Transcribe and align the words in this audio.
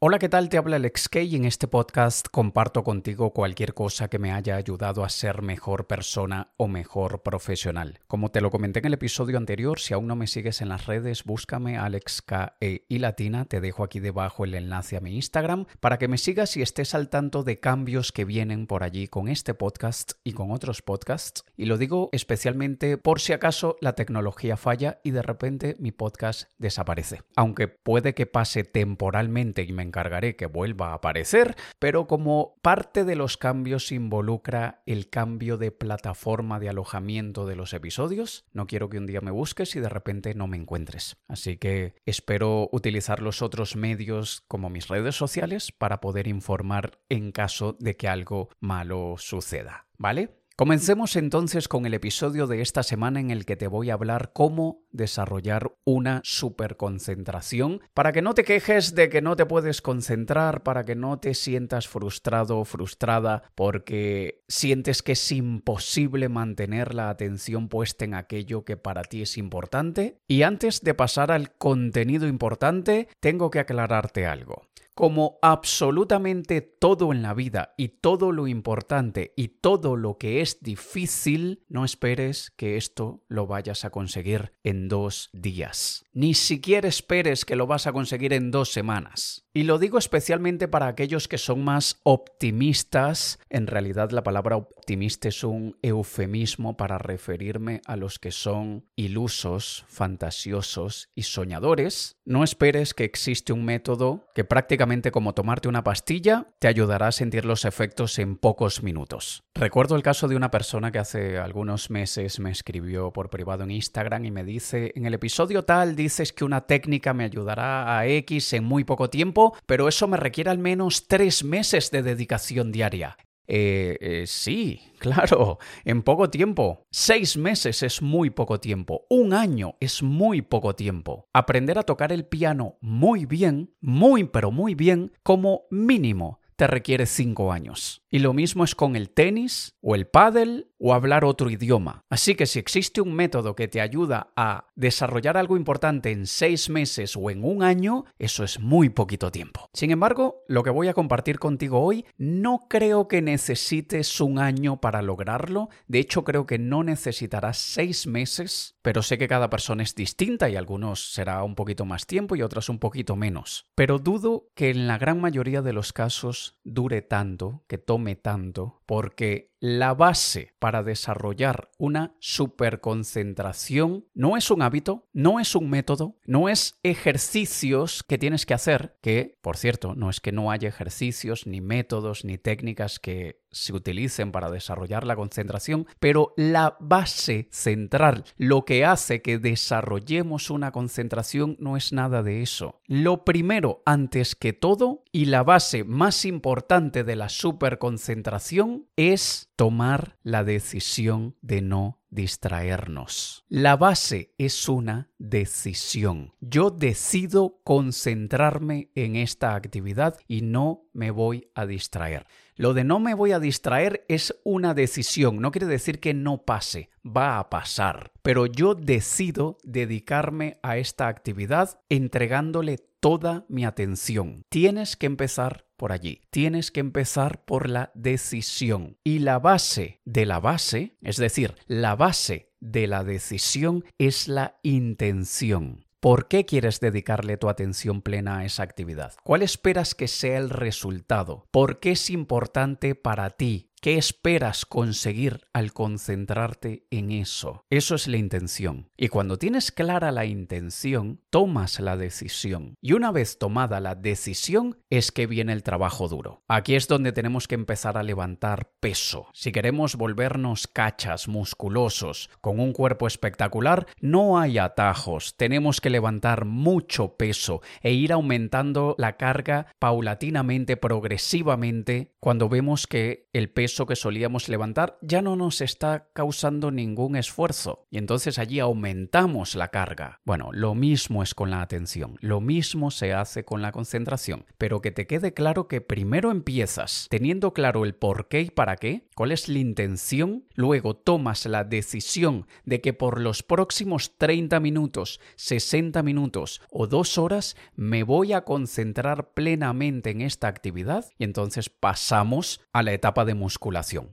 Hola, 0.00 0.20
¿qué 0.20 0.28
tal? 0.28 0.48
Te 0.48 0.58
habla 0.58 0.76
Alex 0.76 1.08
Kay 1.08 1.26
y 1.26 1.34
en 1.34 1.44
este 1.44 1.66
podcast 1.66 2.28
comparto 2.30 2.84
contigo 2.84 3.32
cualquier 3.32 3.74
cosa 3.74 4.06
que 4.06 4.20
me 4.20 4.30
haya 4.30 4.54
ayudado 4.54 5.02
a 5.02 5.08
ser 5.08 5.42
mejor 5.42 5.88
persona 5.88 6.52
o 6.56 6.68
mejor 6.68 7.24
profesional. 7.24 7.98
Como 8.06 8.30
te 8.30 8.40
lo 8.40 8.52
comenté 8.52 8.78
en 8.78 8.84
el 8.84 8.94
episodio 8.94 9.36
anterior, 9.38 9.80
si 9.80 9.94
aún 9.94 10.06
no 10.06 10.14
me 10.14 10.28
sigues 10.28 10.60
en 10.62 10.68
las 10.68 10.86
redes, 10.86 11.24
búscame 11.24 11.78
Alex 11.78 12.22
K 12.22 12.56
e 12.60 12.84
y 12.88 13.00
Latina, 13.00 13.46
te 13.46 13.60
dejo 13.60 13.82
aquí 13.82 13.98
debajo 13.98 14.44
el 14.44 14.54
enlace 14.54 14.96
a 14.96 15.00
mi 15.00 15.16
Instagram 15.16 15.66
para 15.80 15.98
que 15.98 16.06
me 16.06 16.16
sigas 16.16 16.56
y 16.56 16.62
estés 16.62 16.94
al 16.94 17.08
tanto 17.08 17.42
de 17.42 17.58
cambios 17.58 18.12
que 18.12 18.24
vienen 18.24 18.68
por 18.68 18.84
allí 18.84 19.08
con 19.08 19.26
este 19.26 19.52
podcast 19.52 20.12
y 20.22 20.32
con 20.32 20.52
otros 20.52 20.80
podcasts. 20.80 21.42
Y 21.56 21.64
lo 21.64 21.76
digo 21.76 22.08
especialmente 22.12 22.98
por 22.98 23.18
si 23.18 23.32
acaso 23.32 23.76
la 23.80 23.94
tecnología 23.94 24.56
falla 24.56 25.00
y 25.02 25.10
de 25.10 25.22
repente 25.22 25.74
mi 25.80 25.90
podcast 25.90 26.50
desaparece. 26.58 27.22
Aunque 27.34 27.66
puede 27.66 28.14
que 28.14 28.26
pase 28.26 28.62
temporalmente 28.62 29.64
y 29.64 29.72
me 29.72 29.87
encargaré 29.88 30.36
que 30.36 30.46
vuelva 30.46 30.90
a 30.90 30.94
aparecer, 30.94 31.56
pero 31.78 32.06
como 32.06 32.54
parte 32.62 33.04
de 33.04 33.16
los 33.16 33.36
cambios 33.36 33.90
involucra 33.92 34.82
el 34.86 35.10
cambio 35.10 35.56
de 35.56 35.72
plataforma 35.72 36.60
de 36.60 36.68
alojamiento 36.68 37.46
de 37.46 37.56
los 37.56 37.72
episodios, 37.72 38.44
no 38.52 38.66
quiero 38.66 38.88
que 38.88 38.98
un 38.98 39.06
día 39.06 39.20
me 39.20 39.30
busques 39.30 39.74
y 39.76 39.80
de 39.80 39.88
repente 39.88 40.34
no 40.34 40.46
me 40.46 40.56
encuentres. 40.56 41.16
Así 41.26 41.56
que 41.56 41.94
espero 42.06 42.68
utilizar 42.72 43.20
los 43.20 43.42
otros 43.42 43.76
medios 43.76 44.44
como 44.46 44.70
mis 44.70 44.88
redes 44.88 45.16
sociales 45.16 45.72
para 45.72 46.00
poder 46.00 46.28
informar 46.28 47.00
en 47.08 47.32
caso 47.32 47.76
de 47.80 47.96
que 47.96 48.08
algo 48.08 48.50
malo 48.60 49.16
suceda. 49.18 49.86
¿Vale? 49.98 50.38
Comencemos 50.58 51.14
entonces 51.14 51.68
con 51.68 51.86
el 51.86 51.94
episodio 51.94 52.48
de 52.48 52.62
esta 52.62 52.82
semana 52.82 53.20
en 53.20 53.30
el 53.30 53.46
que 53.46 53.54
te 53.54 53.68
voy 53.68 53.90
a 53.90 53.94
hablar 53.94 54.32
cómo 54.32 54.82
desarrollar 54.90 55.70
una 55.84 56.20
superconcentración 56.24 57.80
para 57.94 58.10
que 58.10 58.22
no 58.22 58.34
te 58.34 58.42
quejes 58.42 58.96
de 58.96 59.08
que 59.08 59.22
no 59.22 59.36
te 59.36 59.46
puedes 59.46 59.80
concentrar, 59.80 60.64
para 60.64 60.84
que 60.84 60.96
no 60.96 61.20
te 61.20 61.34
sientas 61.34 61.86
frustrado 61.86 62.58
o 62.58 62.64
frustrada 62.64 63.44
porque 63.54 64.42
sientes 64.48 65.04
que 65.04 65.12
es 65.12 65.30
imposible 65.30 66.28
mantener 66.28 66.92
la 66.92 67.08
atención 67.08 67.68
puesta 67.68 68.04
en 68.04 68.14
aquello 68.14 68.64
que 68.64 68.76
para 68.76 69.04
ti 69.04 69.22
es 69.22 69.38
importante. 69.38 70.18
Y 70.26 70.42
antes 70.42 70.80
de 70.80 70.92
pasar 70.92 71.30
al 71.30 71.52
contenido 71.52 72.26
importante, 72.26 73.06
tengo 73.20 73.52
que 73.52 73.60
aclararte 73.60 74.26
algo 74.26 74.67
como 74.98 75.38
absolutamente 75.42 76.60
todo 76.60 77.12
en 77.12 77.22
la 77.22 77.32
vida 77.32 77.72
y 77.76 78.00
todo 78.00 78.32
lo 78.32 78.48
importante 78.48 79.32
y 79.36 79.46
todo 79.46 79.94
lo 79.94 80.18
que 80.18 80.40
es 80.40 80.60
difícil, 80.60 81.62
no 81.68 81.84
esperes 81.84 82.50
que 82.56 82.76
esto 82.76 83.22
lo 83.28 83.46
vayas 83.46 83.84
a 83.84 83.90
conseguir 83.90 84.54
en 84.64 84.88
dos 84.88 85.30
días. 85.32 86.04
Ni 86.12 86.34
siquiera 86.34 86.88
esperes 86.88 87.44
que 87.44 87.54
lo 87.54 87.68
vas 87.68 87.86
a 87.86 87.92
conseguir 87.92 88.32
en 88.32 88.50
dos 88.50 88.72
semanas. 88.72 89.46
Y 89.58 89.64
lo 89.64 89.80
digo 89.80 89.98
especialmente 89.98 90.68
para 90.68 90.86
aquellos 90.86 91.26
que 91.26 91.36
son 91.36 91.64
más 91.64 91.98
optimistas. 92.04 93.40
En 93.50 93.66
realidad 93.66 94.12
la 94.12 94.22
palabra 94.22 94.56
optimista 94.56 95.26
es 95.26 95.42
un 95.42 95.76
eufemismo 95.82 96.76
para 96.76 96.96
referirme 96.96 97.80
a 97.84 97.96
los 97.96 98.20
que 98.20 98.30
son 98.30 98.86
ilusos, 98.94 99.84
fantasiosos 99.88 101.08
y 101.16 101.22
soñadores. 101.22 102.18
No 102.24 102.44
esperes 102.44 102.94
que 102.94 103.02
existe 103.02 103.52
un 103.52 103.64
método 103.64 104.28
que 104.32 104.44
prácticamente 104.44 105.10
como 105.10 105.34
tomarte 105.34 105.66
una 105.66 105.82
pastilla 105.82 106.46
te 106.60 106.68
ayudará 106.68 107.08
a 107.08 107.12
sentir 107.12 107.44
los 107.44 107.64
efectos 107.64 108.20
en 108.20 108.36
pocos 108.36 108.84
minutos. 108.84 109.42
Recuerdo 109.56 109.96
el 109.96 110.04
caso 110.04 110.28
de 110.28 110.36
una 110.36 110.52
persona 110.52 110.92
que 110.92 111.00
hace 111.00 111.36
algunos 111.36 111.90
meses 111.90 112.38
me 112.38 112.52
escribió 112.52 113.12
por 113.12 113.28
privado 113.28 113.64
en 113.64 113.72
Instagram 113.72 114.24
y 114.24 114.30
me 114.30 114.44
dice, 114.44 114.92
en 114.94 115.04
el 115.04 115.14
episodio 115.14 115.64
tal 115.64 115.96
dices 115.96 116.32
que 116.32 116.44
una 116.44 116.60
técnica 116.60 117.12
me 117.12 117.24
ayudará 117.24 117.98
a 117.98 118.06
X 118.06 118.52
en 118.52 118.62
muy 118.62 118.84
poco 118.84 119.10
tiempo 119.10 119.47
pero 119.66 119.88
eso 119.88 120.08
me 120.08 120.16
requiere 120.16 120.50
al 120.50 120.58
menos 120.58 121.06
tres 121.06 121.44
meses 121.44 121.90
de 121.90 122.02
dedicación 122.02 122.72
diaria. 122.72 123.16
Eh, 123.50 123.96
eh, 124.00 124.24
sí, 124.26 124.82
claro, 124.98 125.58
en 125.84 126.02
poco 126.02 126.28
tiempo. 126.30 126.86
Seis 126.90 127.36
meses 127.36 127.82
es 127.82 128.02
muy 128.02 128.30
poco 128.30 128.60
tiempo. 128.60 129.06
Un 129.08 129.32
año 129.32 129.76
es 129.80 130.02
muy 130.02 130.42
poco 130.42 130.74
tiempo. 130.74 131.26
Aprender 131.32 131.78
a 131.78 131.82
tocar 131.82 132.12
el 132.12 132.26
piano 132.26 132.76
muy 132.80 133.24
bien, 133.24 133.74
muy 133.80 134.24
pero 134.24 134.50
muy 134.50 134.74
bien, 134.74 135.12
como 135.22 135.62
mínimo 135.70 136.40
te 136.58 136.66
requiere 136.66 137.06
cinco 137.06 137.52
años. 137.52 138.02
Y 138.10 138.20
lo 138.20 138.32
mismo 138.32 138.64
es 138.64 138.74
con 138.74 138.96
el 138.96 139.10
tenis 139.10 139.76
o 139.82 139.94
el 139.94 140.06
pádel 140.06 140.70
o 140.78 140.94
hablar 140.94 141.24
otro 141.24 141.50
idioma. 141.50 142.04
Así 142.08 142.34
que 142.34 142.46
si 142.46 142.58
existe 142.58 143.00
un 143.00 143.12
método 143.12 143.54
que 143.54 143.68
te 143.68 143.80
ayuda 143.80 144.32
a 144.36 144.68
desarrollar 144.76 145.36
algo 145.36 145.56
importante 145.56 146.10
en 146.10 146.26
seis 146.26 146.70
meses 146.70 147.16
o 147.16 147.30
en 147.30 147.44
un 147.44 147.62
año, 147.62 148.04
eso 148.18 148.44
es 148.44 148.60
muy 148.60 148.88
poquito 148.88 149.30
tiempo. 149.30 149.68
Sin 149.74 149.90
embargo, 149.90 150.44
lo 150.46 150.62
que 150.62 150.70
voy 150.70 150.88
a 150.88 150.94
compartir 150.94 151.38
contigo 151.38 151.80
hoy, 151.80 152.06
no 152.16 152.66
creo 152.68 153.08
que 153.08 153.20
necesites 153.20 154.20
un 154.20 154.38
año 154.38 154.80
para 154.80 155.02
lograrlo. 155.02 155.68
De 155.86 155.98
hecho, 155.98 156.24
creo 156.24 156.46
que 156.46 156.58
no 156.58 156.84
necesitarás 156.84 157.58
seis 157.58 158.06
meses, 158.06 158.76
pero 158.82 159.02
sé 159.02 159.18
que 159.18 159.28
cada 159.28 159.50
persona 159.50 159.82
es 159.82 159.94
distinta 159.94 160.48
y 160.48 160.56
algunos 160.56 161.12
será 161.12 161.42
un 161.42 161.54
poquito 161.54 161.84
más 161.84 162.06
tiempo 162.06 162.36
y 162.36 162.42
otros 162.42 162.68
un 162.68 162.78
poquito 162.78 163.16
menos. 163.16 163.66
Pero 163.74 163.98
dudo 163.98 164.48
que 164.54 164.70
en 164.70 164.86
la 164.86 164.96
gran 164.96 165.20
mayoría 165.20 165.60
de 165.60 165.72
los 165.72 165.92
casos 165.92 166.58
dure 166.64 167.02
tanto, 167.02 167.64
que 167.66 167.78
tome 167.78 167.97
tanto, 168.16 168.82
porque 168.86 169.52
la 169.60 169.94
base 169.94 170.54
para 170.58 170.82
desarrollar 170.82 171.70
una 171.78 172.14
superconcentración 172.20 174.06
no 174.14 174.36
es 174.36 174.50
un 174.50 174.62
hábito, 174.62 175.08
no 175.12 175.40
es 175.40 175.54
un 175.54 175.70
método, 175.70 176.16
no 176.24 176.48
es 176.48 176.78
ejercicios 176.82 178.02
que 178.02 178.18
tienes 178.18 178.46
que 178.46 178.54
hacer, 178.54 178.96
que, 179.00 179.38
por 179.42 179.56
cierto, 179.56 179.94
no 179.94 180.10
es 180.10 180.20
que 180.20 180.32
no 180.32 180.50
haya 180.50 180.68
ejercicios, 180.68 181.46
ni 181.46 181.60
métodos, 181.60 182.24
ni 182.24 182.38
técnicas 182.38 182.98
que 182.98 183.40
se 183.50 183.72
utilicen 183.72 184.30
para 184.30 184.50
desarrollar 184.50 185.06
la 185.06 185.16
concentración, 185.16 185.86
pero 185.98 186.34
la 186.36 186.76
base 186.80 187.48
central, 187.50 188.24
lo 188.36 188.64
que 188.64 188.84
hace 188.84 189.22
que 189.22 189.38
desarrollemos 189.38 190.50
una 190.50 190.70
concentración 190.70 191.56
no 191.58 191.76
es 191.76 191.92
nada 191.92 192.22
de 192.22 192.42
eso. 192.42 192.80
Lo 192.86 193.24
primero, 193.24 193.82
antes 193.86 194.34
que 194.34 194.52
todo, 194.52 195.04
y 195.12 195.26
la 195.26 195.42
base 195.42 195.84
más 195.84 196.24
importante 196.24 197.04
de 197.04 197.16
la 197.16 197.28
superconcentración 197.28 198.86
es 198.96 199.47
tomar 199.58 200.16
la 200.22 200.44
decisión 200.44 201.34
de 201.42 201.62
no 201.62 201.98
distraernos. 202.10 203.44
La 203.48 203.76
base 203.76 204.32
es 204.38 204.68
una 204.68 205.10
decisión. 205.18 206.32
Yo 206.40 206.70
decido 206.70 207.58
concentrarme 207.64 208.92
en 208.94 209.16
esta 209.16 209.56
actividad 209.56 210.16
y 210.28 210.42
no 210.42 210.84
me 210.92 211.10
voy 211.10 211.50
a 211.56 211.66
distraer. 211.66 212.24
Lo 212.54 212.72
de 212.72 212.84
no 212.84 213.00
me 213.00 213.14
voy 213.14 213.32
a 213.32 213.40
distraer 213.40 214.04
es 214.08 214.36
una 214.44 214.74
decisión, 214.74 215.40
no 215.40 215.50
quiere 215.50 215.66
decir 215.66 215.98
que 215.98 216.14
no 216.14 216.38
pase, 216.44 216.90
va 217.04 217.38
a 217.38 217.50
pasar, 217.50 218.12
pero 218.22 218.46
yo 218.46 218.74
decido 218.74 219.58
dedicarme 219.62 220.58
a 220.62 220.76
esta 220.76 221.08
actividad 221.08 221.80
entregándole 221.88 222.78
toda 223.00 223.44
mi 223.48 223.64
atención. 223.64 224.42
Tienes 224.48 224.96
que 224.96 225.06
empezar 225.06 225.66
por 225.76 225.92
allí. 225.92 226.20
Tienes 226.30 226.70
que 226.70 226.80
empezar 226.80 227.44
por 227.44 227.68
la 227.68 227.90
decisión. 227.94 228.98
Y 229.04 229.20
la 229.20 229.38
base 229.38 230.00
de 230.04 230.26
la 230.26 230.40
base, 230.40 230.96
es 231.02 231.16
decir, 231.16 231.54
la 231.66 231.96
base 231.96 232.52
de 232.60 232.86
la 232.86 233.04
decisión 233.04 233.84
es 233.98 234.28
la 234.28 234.58
intención. 234.62 235.86
¿Por 236.00 236.28
qué 236.28 236.44
quieres 236.44 236.78
dedicarle 236.78 237.38
tu 237.38 237.48
atención 237.48 238.02
plena 238.02 238.38
a 238.38 238.44
esa 238.44 238.62
actividad? 238.62 239.14
¿Cuál 239.24 239.42
esperas 239.42 239.96
que 239.96 240.06
sea 240.06 240.38
el 240.38 240.48
resultado? 240.48 241.46
¿Por 241.50 241.80
qué 241.80 241.92
es 241.92 242.10
importante 242.10 242.94
para 242.94 243.30
ti 243.30 243.67
¿Qué 243.80 243.96
esperas 243.96 244.66
conseguir 244.66 245.42
al 245.52 245.72
concentrarte 245.72 246.86
en 246.90 247.12
eso? 247.12 247.64
Eso 247.70 247.94
es 247.94 248.08
la 248.08 248.16
intención. 248.16 248.90
Y 248.96 249.06
cuando 249.06 249.38
tienes 249.38 249.70
clara 249.70 250.10
la 250.10 250.24
intención, 250.24 251.20
tomas 251.30 251.78
la 251.78 251.96
decisión. 251.96 252.74
Y 252.80 252.94
una 252.94 253.12
vez 253.12 253.38
tomada 253.38 253.78
la 253.78 253.94
decisión, 253.94 254.78
es 254.90 255.12
que 255.12 255.28
viene 255.28 255.52
el 255.52 255.62
trabajo 255.62 256.08
duro. 256.08 256.42
Aquí 256.48 256.74
es 256.74 256.88
donde 256.88 257.12
tenemos 257.12 257.46
que 257.46 257.54
empezar 257.54 257.96
a 257.96 258.02
levantar 258.02 258.72
peso. 258.80 259.28
Si 259.32 259.52
queremos 259.52 259.94
volvernos 259.94 260.66
cachas, 260.66 261.28
musculosos, 261.28 262.30
con 262.40 262.58
un 262.58 262.72
cuerpo 262.72 263.06
espectacular, 263.06 263.86
no 264.00 264.40
hay 264.40 264.58
atajos. 264.58 265.36
Tenemos 265.36 265.80
que 265.80 265.90
levantar 265.90 266.46
mucho 266.46 267.16
peso 267.16 267.62
e 267.80 267.92
ir 267.92 268.12
aumentando 268.12 268.96
la 268.98 269.16
carga 269.16 269.68
paulatinamente, 269.78 270.76
progresivamente, 270.76 272.16
cuando 272.18 272.48
vemos 272.48 272.88
que 272.88 273.28
el 273.32 273.50
peso 273.50 273.67
peso 273.68 273.84
que 273.84 273.96
solíamos 273.96 274.48
levantar 274.48 274.96
ya 275.02 275.20
no 275.20 275.36
nos 275.36 275.60
está 275.60 276.08
causando 276.14 276.70
ningún 276.70 277.16
esfuerzo. 277.16 277.86
Y 277.90 277.98
entonces 277.98 278.38
allí 278.38 278.60
aumentamos 278.60 279.54
la 279.54 279.68
carga. 279.68 280.22
Bueno, 280.24 280.48
lo 280.52 280.74
mismo 280.74 281.22
es 281.22 281.34
con 281.34 281.50
la 281.50 281.60
atención, 281.60 282.16
lo 282.22 282.40
mismo 282.40 282.90
se 282.90 283.12
hace 283.12 283.44
con 283.44 283.60
la 283.60 283.70
concentración, 283.70 284.46
pero 284.56 284.80
que 284.80 284.90
te 284.90 285.06
quede 285.06 285.34
claro 285.34 285.68
que 285.68 285.82
primero 285.82 286.30
empiezas 286.30 287.08
teniendo 287.10 287.52
claro 287.52 287.84
el 287.84 287.94
por 287.94 288.28
qué 288.28 288.40
y 288.40 288.50
para 288.50 288.76
qué, 288.76 289.06
cuál 289.14 289.32
es 289.32 289.50
la 289.50 289.58
intención, 289.58 290.44
luego 290.54 290.96
tomas 290.96 291.44
la 291.44 291.64
decisión 291.64 292.46
de 292.64 292.80
que 292.80 292.94
por 292.94 293.20
los 293.20 293.42
próximos 293.42 294.16
30 294.16 294.60
minutos, 294.60 295.20
60 295.36 296.02
minutos 296.02 296.62
o 296.70 296.86
dos 296.86 297.18
horas 297.18 297.54
me 297.76 298.02
voy 298.02 298.32
a 298.32 298.46
concentrar 298.46 299.34
plenamente 299.34 300.08
en 300.08 300.22
esta 300.22 300.48
actividad 300.48 301.04
y 301.18 301.24
entonces 301.24 301.68
pasamos 301.68 302.62
a 302.72 302.82
la 302.82 302.94
etapa 302.94 303.26
de 303.26 303.34
musculación, 303.34 303.57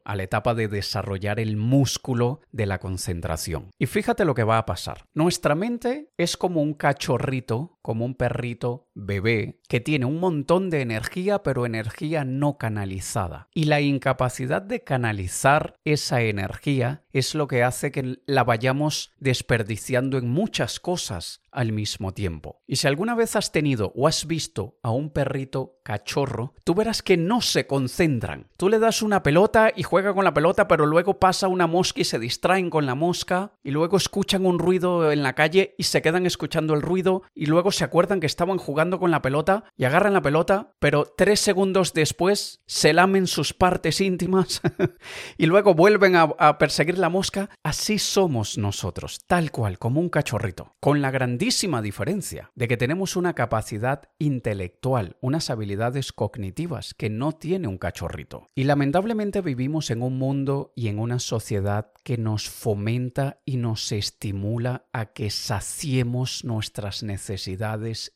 a 0.03 0.15
la 0.15 0.23
etapa 0.23 0.53
de 0.53 0.67
desarrollar 0.67 1.39
el 1.39 1.57
músculo 1.57 2.41
de 2.51 2.65
la 2.65 2.79
concentración. 2.79 3.71
Y 3.79 3.85
fíjate 3.85 4.25
lo 4.25 4.35
que 4.35 4.43
va 4.43 4.57
a 4.57 4.65
pasar. 4.65 5.05
Nuestra 5.13 5.55
mente 5.55 6.09
es 6.17 6.37
como 6.37 6.61
un 6.61 6.73
cachorrito, 6.73 7.74
como 7.85 8.03
un 8.03 8.15
perrito 8.15 8.87
bebé, 8.95 9.59
que 9.69 9.79
tiene 9.79 10.07
un 10.07 10.19
montón 10.19 10.71
de 10.71 10.81
energía, 10.81 11.43
pero 11.43 11.67
energía 11.67 12.25
no 12.25 12.57
canalizada. 12.57 13.47
Y 13.53 13.65
la 13.65 13.79
incapacidad 13.79 14.63
de 14.63 14.83
canalizar 14.83 15.75
esa 15.85 16.23
energía 16.23 17.03
es 17.13 17.35
lo 17.35 17.47
que 17.47 17.61
hace 17.61 17.91
que 17.91 18.17
la 18.25 18.43
vayamos 18.43 19.13
desperdiciando 19.19 20.17
en 20.17 20.27
muchas 20.27 20.79
cosas 20.79 21.41
al 21.51 21.71
mismo 21.71 22.13
tiempo. 22.13 22.59
Y 22.67 22.77
si 22.77 22.87
alguna 22.87 23.15
vez 23.15 23.35
has 23.35 23.51
tenido 23.51 23.93
o 23.95 24.07
has 24.07 24.25
visto 24.25 24.77
a 24.81 24.91
un 24.91 25.11
perrito 25.11 25.79
cachorro, 25.83 26.53
tú 26.65 26.73
verás 26.73 27.01
que 27.01 27.15
no 27.15 27.39
se 27.39 27.67
concentran. 27.67 28.47
Tú 28.57 28.67
le 28.67 28.79
das 28.79 29.01
una 29.01 29.23
pelota 29.23 29.71
y 29.73 29.83
juega 29.83 30.13
con 30.13 30.25
la 30.25 30.33
pelota, 30.33 30.67
pero 30.67 30.85
luego 30.85 31.19
pasa 31.19 31.47
una 31.47 31.67
mosca 31.67 32.01
y 32.01 32.05
se 32.05 32.19
distraen 32.19 32.69
con 32.69 32.85
la 32.85 32.95
mosca, 32.95 33.53
y 33.63 33.71
luego 33.71 33.95
escuchan 33.95 34.45
un 34.45 34.59
ruido 34.59 35.11
en 35.11 35.23
la 35.23 35.33
calle 35.33 35.75
y 35.77 35.83
se 35.83 36.01
quedan 36.01 36.25
escuchando 36.25 36.73
el 36.73 36.81
ruido, 36.81 37.23
y 37.33 37.45
luego 37.45 37.71
se 37.75 37.83
acuerdan 37.83 38.19
que 38.19 38.25
estaban 38.25 38.57
jugando 38.57 38.99
con 38.99 39.11
la 39.11 39.21
pelota 39.21 39.65
y 39.77 39.85
agarran 39.85 40.13
la 40.13 40.21
pelota, 40.21 40.73
pero 40.79 41.05
tres 41.05 41.39
segundos 41.39 41.93
después 41.93 42.61
se 42.65 42.93
lamen 42.93 43.27
sus 43.27 43.53
partes 43.53 44.01
íntimas 44.01 44.61
y 45.37 45.45
luego 45.45 45.75
vuelven 45.75 46.15
a, 46.15 46.23
a 46.39 46.57
perseguir 46.57 46.97
la 46.97 47.09
mosca. 47.09 47.49
Así 47.63 47.99
somos 47.99 48.57
nosotros, 48.57 49.19
tal 49.27 49.51
cual, 49.51 49.77
como 49.77 49.99
un 49.99 50.09
cachorrito, 50.09 50.75
con 50.79 51.01
la 51.01 51.11
grandísima 51.11 51.81
diferencia 51.81 52.51
de 52.55 52.67
que 52.67 52.77
tenemos 52.77 53.15
una 53.15 53.33
capacidad 53.33 54.09
intelectual, 54.17 55.17
unas 55.21 55.49
habilidades 55.49 56.11
cognitivas 56.11 56.93
que 56.93 57.09
no 57.09 57.33
tiene 57.33 57.67
un 57.67 57.77
cachorrito. 57.77 58.47
Y 58.55 58.63
lamentablemente 58.63 59.41
vivimos 59.41 59.91
en 59.91 60.01
un 60.01 60.17
mundo 60.17 60.73
y 60.75 60.87
en 60.87 60.99
una 60.99 61.19
sociedad 61.19 61.91
que 62.03 62.17
nos 62.17 62.49
fomenta 62.49 63.39
y 63.45 63.57
nos 63.57 63.91
estimula 63.91 64.85
a 64.93 65.07
que 65.07 65.29
saciemos 65.29 66.43
nuestras 66.45 67.03
necesidades 67.03 67.64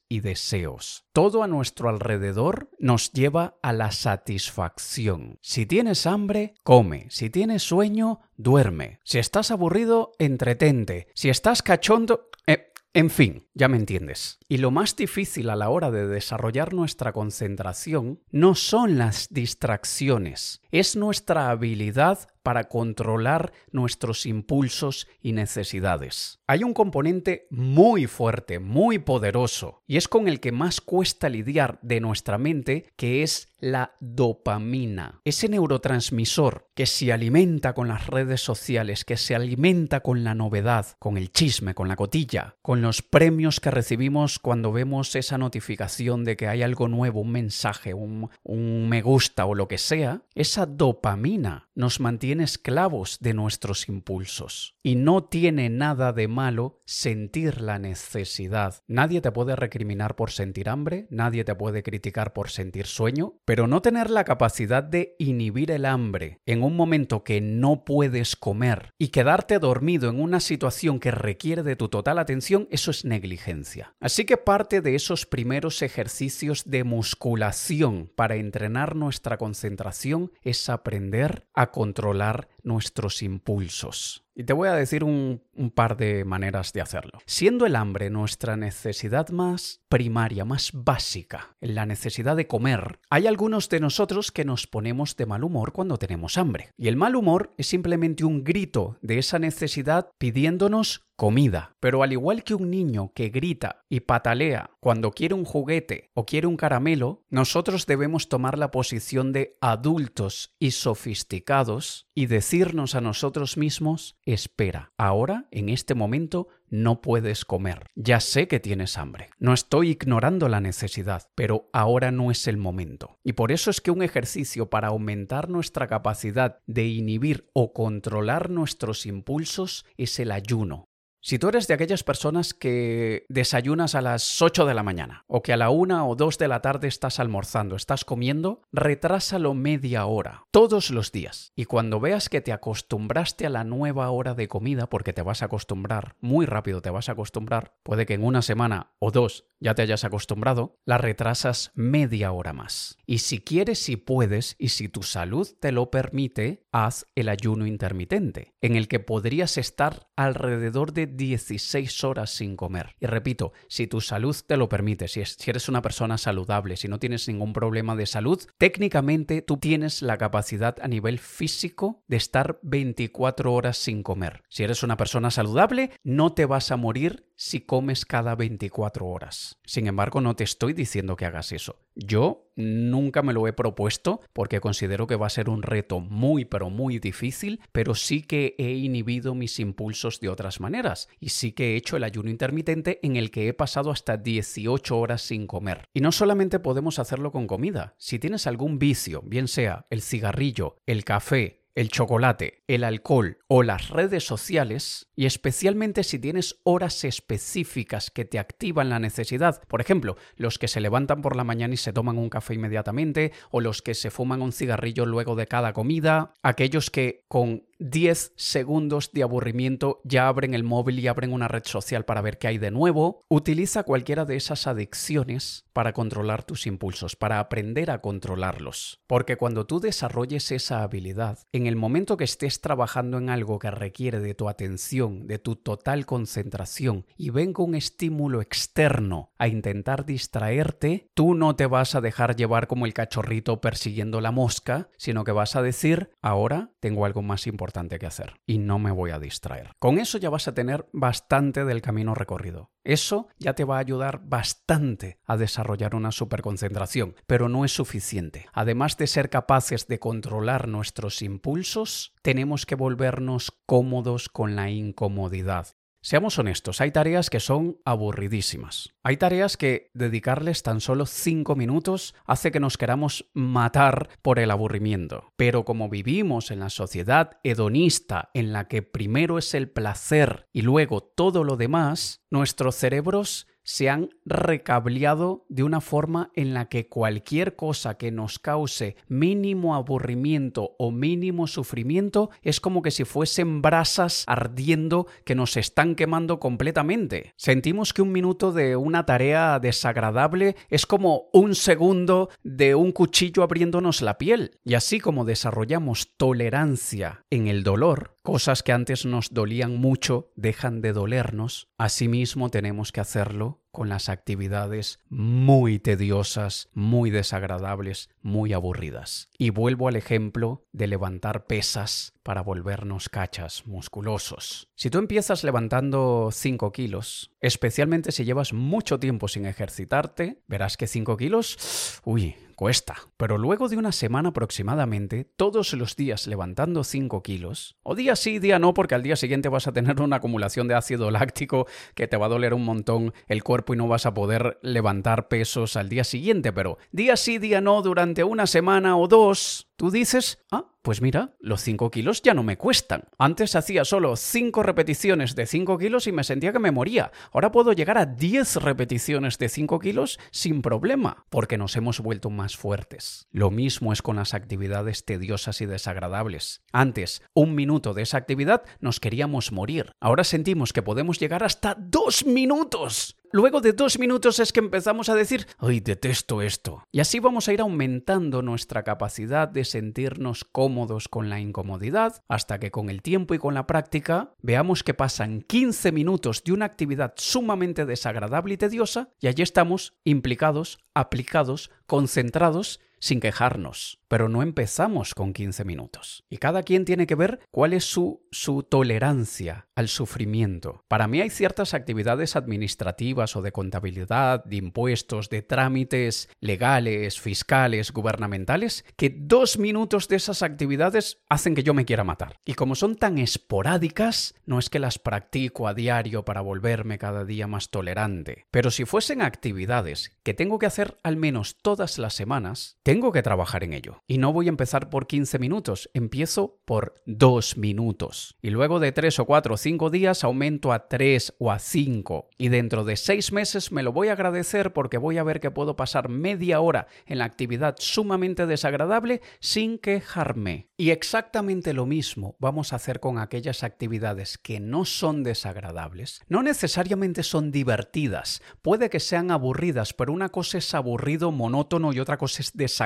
y 0.08 0.20
deseos. 0.20 1.06
Todo 1.14 1.44
a 1.44 1.48
nuestro 1.48 1.90
alrededor 1.90 2.70
nos 2.80 3.12
lleva 3.12 3.58
a 3.62 3.74
la 3.74 3.92
satisfacción. 3.92 5.38
Si 5.42 5.66
tienes 5.66 6.06
hambre, 6.06 6.54
come. 6.64 7.08
Si 7.10 7.30
tienes 7.30 7.64
sueño, 7.64 8.20
duerme. 8.38 9.00
Si 9.04 9.20
estás 9.20 9.52
aburrido, 9.52 10.12
entretente. 10.20 11.08
Si 11.14 11.30
estás 11.30 11.62
cachondo... 11.62 12.30
Eh, 12.48 12.66
en 12.94 13.12
fin, 13.12 13.48
ya 13.54 13.68
me 13.68 13.78
entiendes. 13.78 14.40
Y 14.48 14.58
lo 14.58 14.72
más 14.72 14.96
difícil 14.96 15.52
a 15.52 15.56
la 15.56 15.70
hora 15.70 15.92
de 15.92 16.08
desarrollar 16.08 16.74
nuestra 16.74 17.14
concentración 17.14 18.20
no 18.32 18.56
son 18.56 18.98
las 18.98 19.28
distracciones, 19.30 20.62
es 20.72 20.96
nuestra 20.96 21.52
habilidad 21.52 22.28
para 22.44 22.66
controlar 22.66 23.54
nuestros 23.72 24.26
impulsos 24.26 25.08
y 25.22 25.34
necesidades. 25.34 26.40
Hay 26.48 26.64
un 26.64 26.74
componente 26.74 27.48
muy 27.50 28.08
fuerte, 28.08 28.60
muy 28.60 29.00
poderoso, 29.00 29.84
y 29.88 29.98
es 29.98 30.08
con 30.08 30.28
el 30.28 30.40
que 30.40 30.52
más 30.52 30.82
cuesta 30.82 31.30
lidiar 31.30 31.80
de 31.82 32.00
nuestra 32.00 32.38
mente, 32.38 32.92
que 32.96 33.24
es 33.24 33.54
la 33.60 33.96
dopamina. 34.00 35.20
Ese 35.26 35.50
neurotransmisor 35.50 36.70
que 36.74 36.86
se 36.86 37.12
alimenta 37.12 37.74
con 37.74 37.88
las 37.88 38.08
redes 38.08 38.42
sociales, 38.42 39.04
que 39.04 39.18
se 39.18 39.36
alimenta 39.36 40.00
con 40.00 40.24
la 40.24 40.34
novedad, 40.34 40.88
con 40.98 41.18
el 41.18 41.32
chisme, 41.32 41.74
con 41.74 41.88
la 41.88 41.96
cotilla, 41.96 42.56
con 42.62 42.82
los 42.82 43.02
premios 43.02 43.60
que 43.60 43.72
recibimos 43.72 44.40
cuando 44.40 44.72
vemos 44.72 45.16
esa 45.16 45.38
notificación 45.38 46.24
de 46.24 46.38
que 46.38 46.48
hay 46.48 46.64
algo 46.64 46.88
nuevo, 46.88 47.20
un 47.22 47.32
mensaje, 47.32 47.94
un, 47.94 48.30
un 48.44 48.90
me 48.90 49.02
gusta 49.02 49.46
o 49.46 49.56
lo 49.56 49.68
que 49.68 49.78
sea, 49.78 50.22
esa 50.36 50.66
dopamina 50.66 51.68
nos 51.76 52.00
mantiene 52.00 52.29
esclavos 52.34 53.18
de 53.20 53.34
nuestros 53.34 53.90
impulsos. 53.90 54.76
Y 54.84 54.96
no 54.96 55.24
tiene 55.24 55.70
nada 55.70 56.14
de 56.14 56.28
malo 56.28 56.82
sentir 56.86 57.62
la 57.62 57.80
necesidad. 57.80 58.82
Nadie 58.88 59.22
te 59.22 59.32
puede 59.32 59.56
recriminar 59.56 60.16
por 60.16 60.32
sentir 60.32 60.70
hambre, 60.70 61.08
nadie 61.10 61.44
te 61.44 61.56
puede 61.56 61.84
criticar 61.84 62.34
por 62.34 62.50
sentir 62.50 62.86
sueño, 62.86 63.34
pero 63.46 63.68
no 63.68 63.82
tener 63.82 64.10
la 64.10 64.24
capacidad 64.24 64.84
de 64.84 65.16
inhibir 65.20 65.72
el 65.72 65.86
hambre 65.86 66.40
en 66.46 66.64
un 66.64 66.76
momento 66.76 67.24
que 67.24 67.42
no 67.42 67.84
puedes 67.86 68.36
comer 68.36 68.94
y 68.98 69.10
quedarte 69.10 69.60
dormido 69.60 70.10
en 70.10 70.20
una 70.20 70.40
situación 70.40 71.00
que 71.00 71.12
requiere 71.12 71.64
de 71.64 71.76
tu 71.76 71.90
total 71.90 72.20
atención, 72.20 72.68
eso 72.72 72.92
es 72.92 73.06
negligencia. 73.06 73.96
Así 74.00 74.26
que 74.26 74.38
parte 74.38 74.82
de 74.82 74.96
esos 74.96 75.26
primeros 75.26 75.82
ejercicios 75.82 76.64
de 76.66 76.84
musculación 76.84 78.12
para 78.16 78.36
entrenar 78.36 78.96
nuestra 78.96 79.38
concentración 79.38 80.32
es 80.42 80.70
aprender 80.70 81.48
a 81.54 81.72
controlar 81.72 82.19
hablar 82.22 82.48
nuestros 82.64 83.22
impulsos. 83.22 84.26
Y 84.40 84.46
te 84.46 84.54
voy 84.54 84.70
a 84.70 84.74
decir 84.74 85.04
un, 85.04 85.42
par 85.76 85.98
de 85.98 86.24
maneras 86.24 86.72
de 86.72 86.80
hacerlo. 86.80 87.20
Siendo 87.26 87.66
el 87.66 87.76
hambre 87.76 88.10
nuestra 88.10 88.56
necesidad 88.56 89.28
más 89.30 89.82
primaria, 89.90 90.46
más 90.46 90.72
básica, 90.74 91.58
la 91.60 91.86
necesidad 91.86 92.38
de 92.38 92.48
comer, 92.48 93.00
hay 93.10 93.28
algunos 93.28 93.68
de 93.68 93.82
nosotros 93.82 94.32
que 94.32 94.46
nos 94.46 94.66
ponemos 94.66 95.18
de 95.18 95.26
mal 95.26 95.44
humor 95.44 95.74
cuando 95.74 95.98
tenemos 95.98 96.38
hambre. 96.38 96.70
Y 96.78 96.88
el 96.88 96.96
mal 96.96 97.18
humor 97.18 97.54
es 97.58 97.68
simplemente 97.68 98.24
un 98.24 98.46
grito 98.46 98.98
de 99.02 99.20
esa 99.20 99.40
necesidad 99.40 100.10
pidiéndonos 100.18 101.10
comida. 101.18 101.76
Pero 101.82 102.02
al 102.02 102.14
igual 102.14 102.46
que 102.46 102.54
un 102.54 102.72
niño 102.72 103.12
que 103.14 103.28
grita 103.28 103.84
y 103.90 104.00
patalea 104.00 104.72
cuando 104.80 105.12
quiere 105.12 105.34
un 105.34 105.44
juguete 105.44 106.12
o 106.14 106.26
quiere 106.26 106.48
un 106.48 106.56
caramelo, 106.56 107.26
nosotros 107.30 107.86
debemos 107.86 108.30
tomar 108.30 108.58
la 108.58 108.72
posición 108.72 109.34
de 109.34 109.58
adultos 109.60 110.56
y 110.60 110.72
sofisticados 110.72 112.08
y 112.16 112.28
decirnos 112.50 112.96
a 112.96 113.02
nosotros 113.02 113.58
mismos, 113.58 114.18
espera, 114.26 114.92
ahora, 114.98 115.46
en 115.52 115.70
este 115.70 115.94
momento, 115.94 116.48
no 116.72 117.00
puedes 117.00 117.46
comer. 117.46 117.86
Ya 117.94 118.20
sé 118.20 118.48
que 118.48 118.60
tienes 118.60 118.98
hambre. 118.98 119.30
No 119.38 119.54
estoy 119.54 119.92
ignorando 119.92 120.50
la 120.50 120.60
necesidad, 120.60 121.30
pero 121.36 121.70
ahora 121.74 122.10
no 122.10 122.32
es 122.32 122.48
el 122.48 122.58
momento. 122.58 123.20
Y 123.24 123.34
por 123.34 123.52
eso 123.52 123.70
es 123.70 123.82
que 123.82 123.92
un 123.92 124.02
ejercicio 124.02 124.68
para 124.68 124.88
aumentar 124.88 125.48
nuestra 125.48 125.86
capacidad 125.88 126.58
de 126.66 126.88
inhibir 126.88 127.52
o 127.54 127.72
controlar 127.72 128.50
nuestros 128.50 129.06
impulsos 129.06 129.86
es 129.98 130.20
el 130.20 130.32
ayuno. 130.32 130.89
Si 131.22 131.38
tú 131.38 131.50
eres 131.50 131.68
de 131.68 131.74
aquellas 131.74 132.04
personas 132.04 132.54
que 132.54 133.26
desayunas 133.28 133.94
a 133.94 134.02
las 134.02 134.42
8 134.42 134.66
de 134.66 134.74
la 134.74 134.84
mañana 134.84 135.26
o 135.28 135.42
que 135.42 135.52
a 135.52 135.58
la 135.58 135.70
1 135.70 136.08
o 136.08 136.16
2 136.16 136.38
de 136.38 136.48
la 136.48 136.62
tarde 136.62 136.88
estás 136.88 137.20
almorzando, 137.20 137.76
estás 137.76 138.06
comiendo, 138.06 138.62
retrásalo 138.72 139.54
media 139.54 140.06
hora, 140.06 140.46
todos 140.52 140.92
los 140.92 141.12
días. 141.12 141.52
Y 141.58 141.66
cuando 141.66 142.00
veas 142.00 142.30
que 142.30 142.40
te 142.40 142.54
acostumbraste 142.54 143.46
a 143.46 143.50
la 143.50 143.66
nueva 143.66 144.10
hora 144.12 144.34
de 144.34 144.48
comida, 144.48 144.88
porque 144.88 145.12
te 145.12 145.22
vas 145.22 145.42
a 145.42 145.46
acostumbrar, 145.46 146.16
muy 146.22 146.46
rápido 146.46 146.82
te 146.82 146.90
vas 146.90 147.10
a 147.10 147.12
acostumbrar, 147.12 147.74
puede 147.84 148.06
que 148.06 148.14
en 148.14 148.24
una 148.24 148.42
semana 148.42 148.94
o 149.00 149.12
dos 149.12 149.46
ya 149.60 149.76
te 149.76 149.82
hayas 149.82 150.06
acostumbrado, 150.06 150.80
la 150.86 150.98
retrasas 150.98 151.72
media 151.76 152.32
hora 152.32 152.54
más. 152.54 152.98
Y 153.06 153.20
si 153.20 153.40
quieres 153.40 153.90
y 153.90 153.98
puedes, 153.98 154.56
y 154.58 154.70
si 154.70 154.88
tu 154.88 155.04
salud 155.04 155.50
te 155.60 155.74
lo 155.74 155.92
permite, 155.92 156.66
haz 156.72 157.06
el 157.16 157.28
ayuno 157.28 157.68
intermitente, 157.68 158.54
en 158.62 158.78
el 158.78 158.88
que 158.88 159.02
podrías 159.02 159.58
estar 159.58 160.08
alrededor 160.16 160.94
de 160.94 161.09
16 161.10 162.04
horas 162.04 162.32
sin 162.32 162.56
comer. 162.56 162.96
Y 163.00 163.06
repito, 163.06 163.54
si 163.68 163.88
tu 163.88 164.02
salud 164.02 164.36
te 164.46 164.58
lo 164.58 164.70
permite, 164.70 165.08
si, 165.08 165.22
eres 165.50 165.70
una 165.70 165.82
persona 165.82 166.18
saludable, 166.18 166.78
si 166.78 166.88
no 166.88 167.00
tienes 167.00 167.28
ningún 167.28 167.54
problema 167.54 167.96
de 167.96 168.06
salud, 168.06 168.42
técnicamente 168.58 169.42
tú 169.42 169.58
tienes 169.58 170.02
la 170.02 170.18
capacidad 170.18 170.78
a 170.82 170.88
nivel 170.88 171.20
físico 171.20 172.04
de 172.08 172.18
estar 172.18 172.60
24 172.64 173.54
horas 173.54 173.78
sin 173.78 174.04
comer. 174.04 174.44
Si 174.50 174.64
eres 174.64 174.84
una 174.84 174.98
persona 174.98 175.32
saludable, 175.32 175.92
no 176.04 176.34
te 176.34 176.46
vas 176.46 176.72
a 176.72 176.78
morir 176.78 177.29
si 177.40 177.62
comes 177.62 178.06
cada 178.06 178.36
24 178.36 179.08
horas. 179.08 179.58
Sin 179.64 179.88
embargo, 179.88 180.20
no 180.20 180.36
te 180.36 180.44
estoy 180.44 180.74
diciendo 180.74 181.16
que 181.16 181.26
hagas 181.26 181.54
eso. 181.54 181.78
Yo 181.96 182.52
nunca 182.58 183.22
me 183.22 183.32
lo 183.32 183.48
he 183.48 183.54
propuesto 183.54 184.20
porque 184.34 184.60
considero 184.60 185.08
que 185.08 185.16
va 185.16 185.28
a 185.28 185.30
ser 185.30 185.50
un 185.50 185.64
reto 185.64 186.02
muy 186.02 186.44
pero 186.44 186.70
muy 186.70 187.00
difícil, 187.00 187.62
pero 187.72 187.96
sí 187.96 188.24
que 188.24 188.56
he 188.58 188.72
inhibido 188.72 189.36
mis 189.36 189.58
impulsos 189.60 190.20
de 190.20 190.28
otras 190.28 190.60
maneras 190.60 191.08
y 191.22 191.30
sí 191.30 191.54
que 191.54 191.72
he 191.72 191.76
hecho 191.78 191.96
el 191.96 192.04
ayuno 192.04 192.30
intermitente 192.30 193.00
en 193.04 193.16
el 193.16 193.32
que 193.32 193.48
he 193.48 193.54
pasado 193.54 193.90
hasta 193.90 194.18
18 194.18 194.98
horas 194.98 195.22
sin 195.22 195.48
comer. 195.48 195.86
Y 195.94 196.02
no 196.02 196.12
solamente 196.12 196.60
podemos 196.60 197.00
hacerlo 197.00 197.32
con 197.32 197.48
comida, 197.48 197.96
si 197.98 198.20
tienes 198.20 198.48
algún 198.48 198.80
vicio, 198.80 199.22
bien 199.26 199.48
sea 199.48 199.86
el 199.90 200.02
cigarrillo, 200.02 200.76
el 200.86 201.06
café, 201.06 201.59
el 201.76 201.90
chocolate, 201.90 202.64
el 202.68 202.84
alcohol 202.84 203.38
o 203.48 203.64
las 203.64 203.90
redes 203.90 204.26
sociales, 204.26 205.10
y 205.16 205.26
especialmente 205.26 206.04
si 206.04 206.20
tienes 206.20 206.60
horas 206.64 207.04
específicas 207.04 208.12
que 208.12 208.26
te 208.26 208.40
activan 208.40 208.90
la 208.90 209.00
necesidad, 209.00 209.62
por 209.68 209.82
ejemplo, 209.82 210.18
los 210.36 210.60
que 210.60 210.68
se 210.68 210.82
levantan 210.82 211.22
por 211.22 211.36
la 211.36 211.44
mañana 211.44 211.74
y 211.74 211.78
se 211.78 211.94
toman 211.94 212.18
un 212.18 212.30
café 212.30 212.56
inmediatamente, 212.56 213.32
o 213.52 213.62
los 213.62 213.82
que 213.82 213.94
se 213.94 214.12
fuman 214.12 214.42
un 214.42 214.52
cigarrillo 214.52 215.06
luego 215.06 215.36
de 215.36 215.48
cada 215.48 215.74
comida, 215.74 216.34
aquellos 216.44 216.90
que 216.90 217.26
con 217.28 217.69
10 217.80 218.34
segundos 218.36 219.14
de 219.14 219.24
aburrimiento 219.24 220.02
ya 220.04 220.28
abren 220.28 220.54
el 220.54 220.66
móvil 220.66 221.00
y 221.00 221.08
abren 221.08 221.32
una 221.32 221.48
red 221.48 221.64
social 221.64 222.04
para 222.04 222.22
ver 222.22 222.38
qué 222.38 222.50
hay 222.50 222.58
de 222.58 222.72
nuevo. 222.72 223.24
Utiliza 223.30 223.84
cualquiera 223.84 224.26
de 224.26 224.36
esas 224.36 224.68
adicciones 224.68 225.66
para 225.72 225.94
controlar 225.94 226.44
tus 226.44 226.68
impulsos, 226.68 227.16
para 227.16 227.40
aprender 227.40 227.90
a 227.90 228.02
controlarlos. 228.02 229.00
Porque 229.08 229.38
cuando 229.38 229.66
tú 229.66 229.80
desarrolles 229.80 230.52
esa 230.52 230.84
habilidad, 230.84 231.40
en 231.54 231.68
el 231.68 231.78
momento 231.78 232.18
que 232.18 232.26
estés 232.26 232.60
trabajando 232.60 233.18
en 233.18 233.30
algo 233.30 233.60
que 233.60 233.72
requiere 233.72 234.20
de 234.20 234.34
tu 234.34 234.50
atención, 234.50 235.26
de 235.26 235.40
tu 235.40 235.56
total 235.56 236.06
concentración, 236.06 237.06
y 237.16 237.30
venga 237.30 237.64
un 237.64 237.76
estímulo 237.76 238.42
externo 238.42 239.32
a 239.38 239.48
intentar 239.48 240.06
distraerte, 240.06 241.08
tú 241.14 241.34
no 241.34 241.56
te 241.56 241.66
vas 241.66 241.96
a 241.96 242.02
dejar 242.02 242.36
llevar 242.36 242.68
como 242.68 242.86
el 242.86 242.94
cachorrito 242.94 243.62
persiguiendo 243.62 244.20
la 244.20 244.32
mosca, 244.32 244.90
sino 244.98 245.24
que 245.24 245.32
vas 245.32 245.56
a 245.56 245.62
decir, 245.62 246.12
ahora 246.22 246.74
tengo 246.82 247.06
algo 247.06 247.22
más 247.22 247.48
importante 247.48 247.69
que 247.72 248.06
hacer 248.06 248.40
y 248.46 248.58
no 248.58 248.80
me 248.80 248.92
voy 248.92 249.12
a 249.12 249.20
distraer. 249.20 249.72
Con 249.80 250.00
eso 250.00 250.18
ya 250.18 250.30
vas 250.30 250.48
a 250.48 250.54
tener 250.54 250.88
bastante 250.92 251.66
del 251.66 251.82
camino 251.82 252.14
recorrido. 252.16 252.72
Eso 252.84 253.28
ya 253.38 253.54
te 253.54 253.66
va 253.66 253.78
a 253.78 253.80
ayudar 253.80 254.22
bastante 254.26 255.20
a 255.26 255.38
desarrollar 255.38 255.96
una 255.96 256.12
superconcentración, 256.12 257.16
pero 257.28 257.50
no 257.50 257.66
es 257.66 257.72
suficiente. 257.72 258.48
Además 258.54 258.98
de 258.98 259.08
ser 259.08 259.30
capaces 259.30 259.88
de 259.88 260.00
controlar 260.00 260.68
nuestros 260.68 261.22
impulsos, 261.22 262.14
tenemos 262.22 262.66
que 262.66 262.76
volvernos 262.76 263.54
cómodos 263.66 264.30
con 264.30 264.56
la 264.56 264.70
incomodidad. 264.70 265.68
Seamos 266.02 266.40
honestos, 266.40 266.80
hay 266.80 266.92
tareas 266.92 267.30
que 267.30 267.42
son 267.42 267.78
aburridísimas. 267.84 268.96
Hay 269.04 269.18
tareas 269.18 269.58
que 269.58 269.92
dedicarles 269.94 270.64
tan 270.64 270.80
solo 270.80 271.06
5 271.06 271.58
minutos 271.58 272.16
hace 272.26 272.52
que 272.52 272.62
nos 272.62 272.78
queramos 272.78 273.30
matar 273.34 274.08
por 274.22 274.40
el 274.40 274.50
aburrimiento. 274.50 275.34
Pero 275.36 275.66
como 275.66 275.90
vivimos 275.90 276.52
en 276.52 276.62
la 276.62 276.70
sociedad 276.70 277.32
hedonista 277.44 278.30
en 278.34 278.54
la 278.54 278.70
que 278.70 278.82
primero 278.82 279.38
es 279.38 279.54
el 279.54 279.70
placer 279.70 280.48
y 280.54 280.62
luego 280.62 281.02
todo 281.04 281.44
lo 281.44 281.58
demás, 281.58 282.24
nuestros 282.30 282.78
cerebros 282.78 283.48
se 283.70 283.88
han 283.88 284.10
recableado 284.26 285.46
de 285.48 285.62
una 285.62 285.80
forma 285.80 286.32
en 286.34 286.56
la 286.56 286.70
que 286.70 286.88
cualquier 286.88 287.56
cosa 287.56 288.00
que 288.00 288.10
nos 288.10 288.40
cause 288.40 288.96
mínimo 289.08 289.76
aburrimiento 289.76 290.76
o 290.80 290.90
mínimo 290.90 291.46
sufrimiento 291.46 292.32
es 292.42 292.60
como 292.60 292.82
que 292.82 292.90
si 292.90 293.06
fuesen 293.06 293.62
brasas 293.62 294.24
ardiendo 294.26 295.06
que 295.24 295.36
nos 295.36 295.56
están 295.56 295.94
quemando 295.94 296.40
completamente. 296.40 297.34
Sentimos 297.36 297.94
que 297.94 298.02
un 298.02 298.12
minuto 298.12 298.52
de 298.52 298.76
una 298.76 299.06
tarea 299.06 299.60
desagradable 299.60 300.56
es 300.72 300.88
como 300.88 301.30
un 301.32 301.54
segundo 301.54 302.32
de 302.42 302.74
un 302.74 302.92
cuchillo 302.92 303.44
abriéndonos 303.44 304.02
la 304.02 304.18
piel. 304.18 304.58
Y 304.64 304.74
así 304.74 305.00
como 305.00 305.26
desarrollamos 305.26 306.18
tolerancia 306.18 307.24
en 307.30 307.48
el 307.48 307.64
dolor, 307.64 308.16
cosas 308.24 308.64
que 308.64 308.72
antes 308.72 309.06
nos 309.06 309.32
dolían 309.32 309.78
mucho 309.78 310.32
dejan 310.36 310.82
de 310.82 310.92
dolernos, 310.92 311.68
asimismo 311.78 312.50
tenemos 312.50 312.92
que 312.92 313.02
hacerlo 313.02 313.59
con 313.72 313.90
las 313.90 314.10
actividades 314.10 315.00
muy 315.10 315.80
tediosas, 315.80 316.70
muy 316.74 317.10
desagradables, 317.12 318.10
muy 318.22 318.54
aburridas. 318.54 319.30
Y 319.38 319.52
vuelvo 319.52 319.88
al 319.88 319.96
ejemplo 319.96 320.66
de 320.72 320.88
levantar 320.88 321.46
pesas 321.46 322.14
para 322.24 322.42
volvernos 322.42 323.10
cachas 323.10 323.66
musculosos. 323.68 324.70
Si 324.76 324.90
tú 324.90 324.98
empiezas 324.98 325.44
levantando 325.44 326.30
5 326.32 326.72
kilos, 326.72 327.32
especialmente 327.40 328.12
si 328.12 328.26
llevas 328.26 328.54
mucho 328.54 329.00
tiempo 329.00 329.28
sin 329.28 329.46
ejercitarte, 329.46 330.42
verás 330.48 330.78
que 330.78 330.88
5 330.88 331.18
kilos, 331.18 332.02
uy, 332.04 332.36
cuesta. 332.60 332.98
Pero 333.16 333.38
luego 333.38 333.70
de 333.70 333.78
una 333.78 333.94
semana 333.94 334.30
aproximadamente, 334.30 335.24
todos 335.24 335.72
los 335.72 335.96
días 335.96 336.28
levantando 336.28 336.84
5 336.84 337.24
kilos, 337.24 337.78
o 337.84 337.96
día 337.96 338.18
sí, 338.18 338.38
día 338.40 338.60
no, 338.60 338.74
porque 338.74 338.96
al 338.96 339.02
día 339.02 339.16
siguiente 339.16 339.48
vas 339.48 339.68
a 339.68 339.72
tener 339.72 340.02
una 340.02 340.18
acumulación 340.18 340.68
de 340.68 340.76
ácido 340.76 341.10
láctico 341.10 341.68
que 341.96 342.10
te 342.10 342.18
va 342.18 342.26
a 342.26 342.30
doler 342.30 342.54
un 342.54 342.66
montón 342.66 343.14
el 343.28 343.46
cuerpo 343.46 343.74
y 343.74 343.78
no 343.78 343.88
vas 343.88 344.06
a 344.06 344.14
poder 344.14 344.60
levantar 344.62 345.30
pesos 345.30 345.78
al 345.78 345.88
día 345.88 346.04
siguiente, 346.04 346.52
pero 346.52 346.78
día 346.92 347.16
sí, 347.16 347.38
día 347.38 347.62
no, 347.62 347.82
durante 347.82 348.26
una 348.26 348.46
semana 348.46 348.98
o 348.98 349.08
dos, 349.08 349.70
Tú 349.80 349.92
dices, 349.92 350.40
ah, 350.52 350.66
pues 350.82 351.02
mira, 351.02 351.36
los 351.40 351.62
5 351.62 351.92
kilos 351.92 352.22
ya 352.22 352.34
no 352.34 352.44
me 352.44 352.58
cuestan. 352.58 353.04
Antes 353.18 353.56
hacía 353.56 353.84
solo 353.84 354.16
5 354.16 354.64
repeticiones 354.64 355.36
de 355.36 355.46
5 355.46 355.78
kilos 355.78 356.08
y 356.08 356.12
me 356.12 356.24
sentía 356.24 356.54
que 356.54 356.60
me 356.60 356.72
moría. 356.72 357.12
Ahora 357.34 357.52
puedo 357.52 357.74
llegar 357.74 357.98
a 357.98 358.06
10 358.06 358.58
repeticiones 358.58 359.38
de 359.38 359.50
5 359.50 359.80
kilos 359.80 360.20
sin 360.32 360.62
problema, 360.62 361.26
porque 361.30 361.58
nos 361.58 361.76
hemos 361.76 362.00
vuelto 362.00 362.30
más 362.30 362.56
fuertes. 362.56 363.28
Lo 363.32 363.52
mismo 363.52 363.92
es 363.92 364.02
con 364.02 364.16
las 364.16 364.34
actividades 364.34 365.04
tediosas 365.04 365.62
y 365.62 365.66
desagradables. 365.66 366.64
Antes, 366.72 367.24
un 367.34 367.56
minuto 367.56 367.94
de 367.94 368.04
esa 368.04 368.18
actividad 368.18 368.64
nos 368.80 369.00
queríamos 369.00 369.52
morir. 369.52 369.92
Ahora 370.00 370.24
sentimos 370.24 370.72
que 370.72 370.82
podemos 370.82 371.20
llegar 371.20 371.44
hasta 371.44 371.76
2 371.78 372.26
minutos. 372.26 373.19
Luego 373.32 373.62
de 373.62 373.74
dos 373.74 374.00
minutos 374.00 374.40
es 374.40 374.52
que 374.52 374.60
empezamos 374.60 375.08
a 375.08 375.14
decir, 375.16 375.46
¡ay, 375.60 375.82
detesto 375.82 376.42
esto! 376.42 376.84
Y 376.92 377.00
así 377.00 377.20
vamos 377.20 377.48
a 377.48 377.54
ir 377.54 377.62
aumentando 377.62 378.42
nuestra 378.42 378.84
capacidad 378.84 379.48
de 379.48 379.66
sentirnos 379.66 380.46
cómodos 380.46 381.08
con 381.08 381.30
la 381.30 381.40
incomodidad 381.40 382.24
hasta 382.28 382.60
que 382.60 382.72
con 382.72 382.90
el 382.90 383.04
tiempo 383.04 383.36
y 383.36 383.38
con 383.38 383.54
la 383.54 383.68
práctica 383.68 384.34
veamos 384.42 384.84
que 384.84 384.96
pasan 384.96 385.42
15 385.42 385.92
minutos 385.92 386.44
de 386.44 386.54
una 386.54 386.66
actividad 386.66 387.14
sumamente 387.18 387.86
desagradable 387.86 388.56
y 388.56 388.58
tediosa 388.58 389.10
y 389.20 389.28
allí 389.28 389.44
estamos 389.44 389.94
implicados, 390.04 390.80
aplicados, 390.96 391.70
concentrados 391.86 392.80
sin 393.00 393.20
quejarnos, 393.20 394.00
pero 394.08 394.30
no 394.30 394.42
empezamos 394.42 395.14
con 395.14 395.34
15 395.34 395.66
minutos. 395.66 396.26
Y 396.30 396.38
cada 396.38 396.64
quien 396.64 396.86
tiene 396.86 397.08
que 397.08 397.16
ver 397.16 397.40
cuál 397.52 397.74
es 397.74 397.86
su, 397.86 398.28
su 398.32 398.64
tolerancia 398.64 399.68
al 399.76 399.88
sufrimiento. 399.88 400.84
Para 400.88 401.08
mí 401.08 401.22
hay 401.22 401.30
ciertas 401.30 401.74
actividades 401.74 402.36
administrativas 402.36 403.36
o 403.36 403.42
de 403.42 403.52
contabilidad, 403.52 404.44
de 404.44 404.58
impuestos, 404.58 405.30
de 405.30 405.42
trámites 405.42 406.30
legales, 406.40 407.20
fiscales, 407.20 407.92
gubernamentales, 407.92 408.84
que 408.98 409.10
dos 409.10 409.58
minutos 409.58 410.08
de 410.08 410.18
esas 410.18 410.44
actividades 410.44 411.22
hacen 411.30 411.56
que 411.56 411.64
yo 411.64 411.74
me 411.74 411.86
quiera 411.86 412.04
matar. 412.04 412.40
Y 412.46 412.56
como 412.56 412.76
son 412.76 412.96
tan 412.96 413.18
esporádicas, 413.18 414.36
no 414.46 414.60
es 414.60 414.70
que 414.70 414.80
las 414.80 415.00
practico 415.00 415.68
a 415.68 415.74
diario 415.74 416.26
para 416.26 416.42
volverme 416.42 416.98
cada 416.98 417.26
día 417.26 417.48
más 417.48 417.70
tolerante. 417.70 418.46
Pero 418.52 418.72
si 418.72 418.86
fuesen 418.86 419.22
actividades 419.22 420.18
que 420.24 420.34
tengo 420.34 420.60
que 420.60 420.66
hacer 420.66 420.98
al 421.04 421.16
menos 421.16 421.58
todas 421.62 421.98
las 421.98 422.14
semanas, 422.14 422.80
tengo 422.90 423.12
que 423.12 423.22
trabajar 423.22 423.64
en 423.64 423.74
ello. 423.74 424.02
Y 424.08 424.18
no 424.18 424.34
voy 424.34 424.48
a 424.48 424.50
empezar 424.50 424.90
por 424.90 425.06
15 425.06 425.38
minutos, 425.38 425.92
empiezo 425.94 426.60
por 426.66 426.96
2 427.06 427.56
minutos. 427.58 428.36
Y 428.42 428.50
luego 428.50 428.80
de 428.80 428.92
3 428.92 429.20
o 429.20 429.26
4 429.26 429.54
o 429.54 429.58
5 429.58 429.92
días 429.92 430.24
aumento 430.24 430.74
a 430.74 430.88
3 430.88 431.36
o 431.38 431.52
a 431.52 431.60
5. 431.60 432.30
Y 432.40 432.50
dentro 432.50 432.86
de 432.86 432.98
6 432.98 433.32
meses 433.32 433.72
me 433.72 433.84
lo 433.84 433.94
voy 433.94 434.08
a 434.08 434.14
agradecer 434.14 434.74
porque 434.74 434.98
voy 434.98 435.20
a 435.20 435.24
ver 435.24 435.40
que 435.40 435.52
puedo 435.52 435.76
pasar 435.76 436.10
media 436.10 436.62
hora 436.62 436.88
en 437.06 437.20
la 437.20 437.26
actividad 437.26 437.76
sumamente 437.78 438.48
desagradable 438.48 439.22
sin 439.40 439.78
quejarme. 439.78 440.70
Y 440.76 440.90
exactamente 440.90 441.74
lo 441.74 441.86
mismo 441.86 442.38
vamos 442.40 442.74
a 442.74 442.78
hacer 442.78 443.00
con 443.00 443.20
aquellas 443.20 443.64
actividades 443.64 444.40
que 444.40 444.60
no 444.60 444.86
son 444.86 445.24
desagradables. 445.24 446.22
No 446.28 446.42
necesariamente 446.42 447.22
son 447.22 447.52
divertidas, 447.52 448.42
puede 448.64 448.90
que 448.90 449.00
sean 449.00 449.30
aburridas, 449.30 449.94
pero 449.94 450.12
una 450.12 450.30
cosa 450.30 450.58
es 450.58 450.74
aburrido 450.74 451.32
monótono 451.32 451.94
y 451.94 452.00
otra 452.00 452.18
cosa 452.18 452.42
es 452.42 452.54
desagradable, 452.54 452.79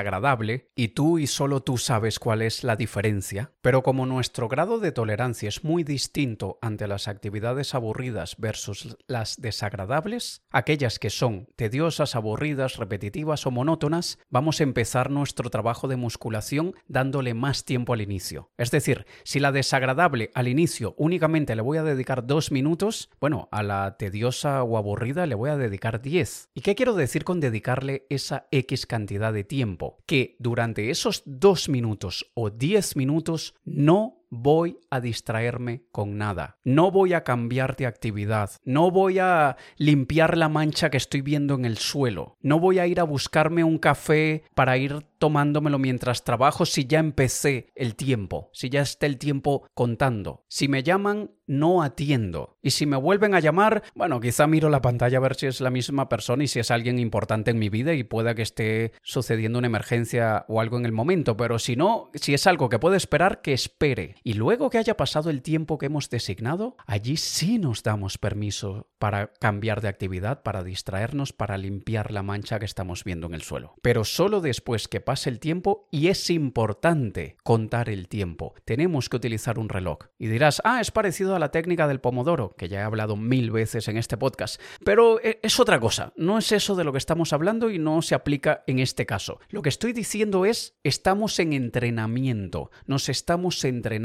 y 0.74 0.88
tú 0.88 1.18
y 1.18 1.26
solo 1.26 1.60
tú 1.60 1.78
sabes 1.78 2.18
cuál 2.18 2.42
es 2.42 2.64
la 2.64 2.74
diferencia, 2.74 3.52
pero 3.60 3.82
como 3.82 4.06
nuestro 4.06 4.48
grado 4.48 4.78
de 4.78 4.90
tolerancia 4.90 5.48
es 5.48 5.62
muy 5.62 5.84
distinto 5.84 6.58
ante 6.62 6.88
las 6.88 7.06
actividades 7.06 7.74
aburridas 7.74 8.36
versus 8.38 8.96
las 9.06 9.40
desagradables, 9.40 10.42
aquellas 10.50 10.98
que 10.98 11.10
son 11.10 11.46
tediosas, 11.54 12.16
aburridas, 12.16 12.76
repetitivas 12.76 13.46
o 13.46 13.50
monótonas, 13.50 14.18
vamos 14.30 14.60
a 14.60 14.64
empezar 14.64 15.10
nuestro 15.10 15.48
trabajo 15.50 15.86
de 15.86 15.96
musculación 15.96 16.74
dándole 16.88 17.34
más 17.34 17.64
tiempo 17.64 17.92
al 17.92 18.00
inicio. 18.00 18.50
Es 18.58 18.70
decir, 18.70 19.06
si 19.22 19.38
la 19.38 19.52
desagradable 19.52 20.30
al 20.34 20.48
inicio 20.48 20.94
únicamente 20.98 21.54
le 21.54 21.62
voy 21.62 21.78
a 21.78 21.84
dedicar 21.84 22.26
dos 22.26 22.50
minutos, 22.50 23.10
bueno, 23.20 23.48
a 23.52 23.62
la 23.62 23.96
tediosa 23.96 24.62
o 24.64 24.76
aburrida 24.76 25.26
le 25.26 25.36
voy 25.36 25.50
a 25.50 25.56
dedicar 25.56 26.02
diez. 26.02 26.48
¿Y 26.54 26.62
qué 26.62 26.74
quiero 26.74 26.94
decir 26.94 27.22
con 27.24 27.38
dedicarle 27.38 28.06
esa 28.10 28.48
X 28.50 28.86
cantidad 28.86 29.32
de 29.32 29.44
tiempo? 29.44 29.83
Que 30.06 30.36
durante 30.38 30.90
esos 30.90 31.22
dos 31.24 31.68
minutos 31.68 32.30
o 32.34 32.50
diez 32.50 32.96
minutos 32.96 33.54
no 33.64 34.23
voy 34.30 34.78
a 34.90 35.00
distraerme 35.00 35.84
con 35.92 36.18
nada. 36.18 36.56
No 36.64 36.90
voy 36.90 37.12
a 37.12 37.24
cambiar 37.24 37.76
de 37.76 37.86
actividad. 37.86 38.50
No 38.64 38.90
voy 38.90 39.18
a 39.18 39.56
limpiar 39.76 40.36
la 40.36 40.48
mancha 40.48 40.90
que 40.90 40.96
estoy 40.96 41.22
viendo 41.22 41.54
en 41.54 41.64
el 41.64 41.78
suelo. 41.78 42.36
No 42.40 42.58
voy 42.60 42.78
a 42.78 42.86
ir 42.86 43.00
a 43.00 43.04
buscarme 43.04 43.64
un 43.64 43.78
café 43.78 44.44
para 44.54 44.76
ir 44.76 45.06
tomándomelo 45.18 45.78
mientras 45.78 46.22
trabajo 46.22 46.66
si 46.66 46.84
ya 46.86 46.98
empecé 46.98 47.68
el 47.74 47.96
tiempo, 47.96 48.50
si 48.52 48.68
ya 48.68 48.82
está 48.82 49.06
el 49.06 49.16
tiempo 49.16 49.66
contando. 49.72 50.44
Si 50.48 50.68
me 50.68 50.82
llaman, 50.82 51.30
no 51.46 51.82
atiendo. 51.82 52.58
Y 52.62 52.70
si 52.70 52.86
me 52.86 52.96
vuelven 52.96 53.34
a 53.34 53.40
llamar, 53.40 53.82
bueno, 53.94 54.20
quizá 54.20 54.46
miro 54.46 54.68
la 54.68 54.82
pantalla 54.82 55.18
a 55.18 55.20
ver 55.20 55.34
si 55.34 55.46
es 55.46 55.60
la 55.60 55.70
misma 55.70 56.08
persona 56.08 56.44
y 56.44 56.48
si 56.48 56.60
es 56.60 56.70
alguien 56.70 56.98
importante 56.98 57.50
en 57.50 57.58
mi 57.58 57.68
vida 57.68 57.94
y 57.94 58.04
pueda 58.04 58.34
que 58.34 58.42
esté 58.42 58.92
sucediendo 59.02 59.58
una 59.58 59.66
emergencia 59.66 60.44
o 60.48 60.60
algo 60.60 60.78
en 60.78 60.86
el 60.86 60.92
momento, 60.92 61.36
pero 61.36 61.58
si 61.58 61.76
no, 61.76 62.10
si 62.14 62.34
es 62.34 62.46
algo 62.46 62.68
que 62.68 62.78
puede 62.78 62.96
esperar, 62.96 63.40
que 63.40 63.52
espere. 63.52 64.16
Y 64.26 64.32
luego 64.32 64.70
que 64.70 64.78
haya 64.78 64.96
pasado 64.96 65.28
el 65.28 65.42
tiempo 65.42 65.76
que 65.76 65.84
hemos 65.84 66.08
designado, 66.08 66.78
allí 66.86 67.18
sí 67.18 67.58
nos 67.58 67.82
damos 67.82 68.16
permiso 68.16 68.88
para 68.98 69.34
cambiar 69.34 69.82
de 69.82 69.88
actividad, 69.88 70.42
para 70.42 70.64
distraernos, 70.64 71.34
para 71.34 71.58
limpiar 71.58 72.10
la 72.10 72.22
mancha 72.22 72.58
que 72.58 72.64
estamos 72.64 73.04
viendo 73.04 73.26
en 73.26 73.34
el 73.34 73.42
suelo. 73.42 73.74
Pero 73.82 74.02
solo 74.04 74.40
después 74.40 74.88
que 74.88 75.02
pase 75.02 75.28
el 75.28 75.40
tiempo 75.40 75.90
y 75.90 76.08
es 76.08 76.30
importante 76.30 77.36
contar 77.42 77.90
el 77.90 78.08
tiempo. 78.08 78.54
Tenemos 78.64 79.10
que 79.10 79.16
utilizar 79.16 79.58
un 79.58 79.68
reloj. 79.68 79.98
Y 80.18 80.28
dirás, 80.28 80.62
ah, 80.64 80.80
es 80.80 80.90
parecido 80.90 81.36
a 81.36 81.38
la 81.38 81.50
técnica 81.50 81.86
del 81.86 82.00
pomodoro, 82.00 82.54
que 82.56 82.70
ya 82.70 82.80
he 82.80 82.82
hablado 82.82 83.16
mil 83.16 83.50
veces 83.50 83.88
en 83.88 83.98
este 83.98 84.16
podcast. 84.16 84.58
Pero 84.86 85.20
eh, 85.20 85.38
es 85.42 85.60
otra 85.60 85.78
cosa, 85.78 86.14
no 86.16 86.38
es 86.38 86.50
eso 86.50 86.76
de 86.76 86.84
lo 86.84 86.92
que 86.92 86.98
estamos 86.98 87.34
hablando 87.34 87.68
y 87.68 87.78
no 87.78 88.00
se 88.00 88.14
aplica 88.14 88.64
en 88.66 88.78
este 88.78 89.04
caso. 89.04 89.38
Lo 89.50 89.60
que 89.60 89.68
estoy 89.68 89.92
diciendo 89.92 90.46
es, 90.46 90.78
estamos 90.82 91.38
en 91.40 91.52
entrenamiento, 91.52 92.70
nos 92.86 93.10
estamos 93.10 93.62
entrenando, 93.66 94.03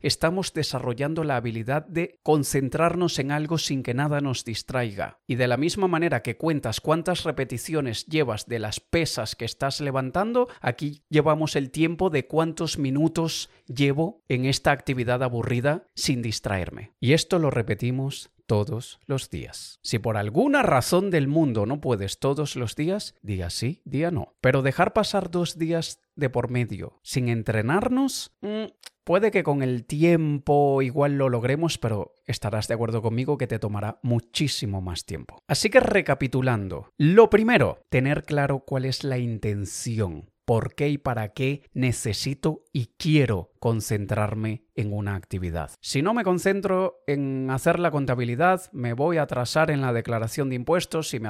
estamos 0.00 0.52
desarrollando 0.52 1.22
la 1.22 1.36
habilidad 1.36 1.86
de 1.86 2.18
concentrarnos 2.22 3.18
en 3.18 3.30
algo 3.30 3.58
sin 3.58 3.82
que 3.82 3.94
nada 3.94 4.20
nos 4.20 4.44
distraiga. 4.44 5.20
Y 5.26 5.36
de 5.36 5.46
la 5.46 5.56
misma 5.56 5.88
manera 5.88 6.22
que 6.22 6.36
cuentas 6.36 6.80
cuántas 6.80 7.24
repeticiones 7.24 8.06
llevas 8.06 8.46
de 8.46 8.58
las 8.58 8.80
pesas 8.80 9.36
que 9.36 9.44
estás 9.44 9.80
levantando, 9.80 10.48
aquí 10.60 11.02
llevamos 11.08 11.54
el 11.54 11.70
tiempo 11.70 12.10
de 12.10 12.26
cuántos 12.26 12.78
minutos 12.78 13.50
llevo 13.66 14.22
en 14.28 14.46
esta 14.46 14.72
actividad 14.72 15.22
aburrida 15.22 15.84
sin 15.94 16.22
distraer 16.22 16.56
y 17.00 17.12
esto 17.12 17.38
lo 17.38 17.50
repetimos 17.50 18.30
todos 18.46 19.00
los 19.06 19.30
días. 19.30 19.78
Si 19.82 19.98
por 19.98 20.16
alguna 20.16 20.62
razón 20.62 21.10
del 21.10 21.28
mundo 21.28 21.66
no 21.66 21.80
puedes 21.80 22.18
todos 22.18 22.56
los 22.56 22.76
días, 22.76 23.14
día 23.22 23.50
sí, 23.50 23.82
día 23.84 24.10
no. 24.10 24.36
Pero 24.40 24.62
dejar 24.62 24.92
pasar 24.92 25.30
dos 25.30 25.58
días 25.58 26.00
de 26.14 26.30
por 26.30 26.50
medio 26.50 27.00
sin 27.02 27.28
entrenarnos, 27.28 28.36
mm, 28.40 28.66
puede 29.06 29.30
que 29.30 29.44
con 29.44 29.62
el 29.62 29.86
tiempo 29.86 30.82
igual 30.82 31.16
lo 31.16 31.28
logremos, 31.28 31.78
pero 31.78 32.12
estarás 32.26 32.66
de 32.66 32.74
acuerdo 32.74 33.00
conmigo 33.00 33.38
que 33.38 33.46
te 33.46 33.60
tomará 33.60 34.00
muchísimo 34.02 34.82
más 34.82 35.06
tiempo. 35.06 35.38
Así 35.46 35.70
que 35.70 35.78
recapitulando, 35.78 36.90
lo 36.98 37.30
primero, 37.30 37.78
tener 37.88 38.24
claro 38.24 38.64
cuál 38.66 38.84
es 38.84 39.04
la 39.04 39.18
intención 39.18 40.32
por 40.44 40.74
qué 40.74 40.88
y 40.88 40.96
para 40.96 41.34
qué 41.34 41.62
necesito 41.74 42.64
y 42.72 42.86
quiero 42.96 43.50
concentrarme 43.66 44.62
en 44.76 44.92
una 44.92 45.16
actividad. 45.16 45.72
Si 45.80 46.00
no 46.00 46.14
me 46.14 46.22
concentro 46.22 47.02
en 47.08 47.50
hacer 47.50 47.80
la 47.80 47.90
contabilidad, 47.90 48.62
me 48.70 48.92
voy 48.92 49.16
a 49.16 49.22
atrasar 49.22 49.72
en 49.72 49.80
la 49.80 49.92
declaración 49.92 50.50
de 50.50 50.54
impuestos. 50.54 51.08
Si 51.08 51.18
me, 51.18 51.28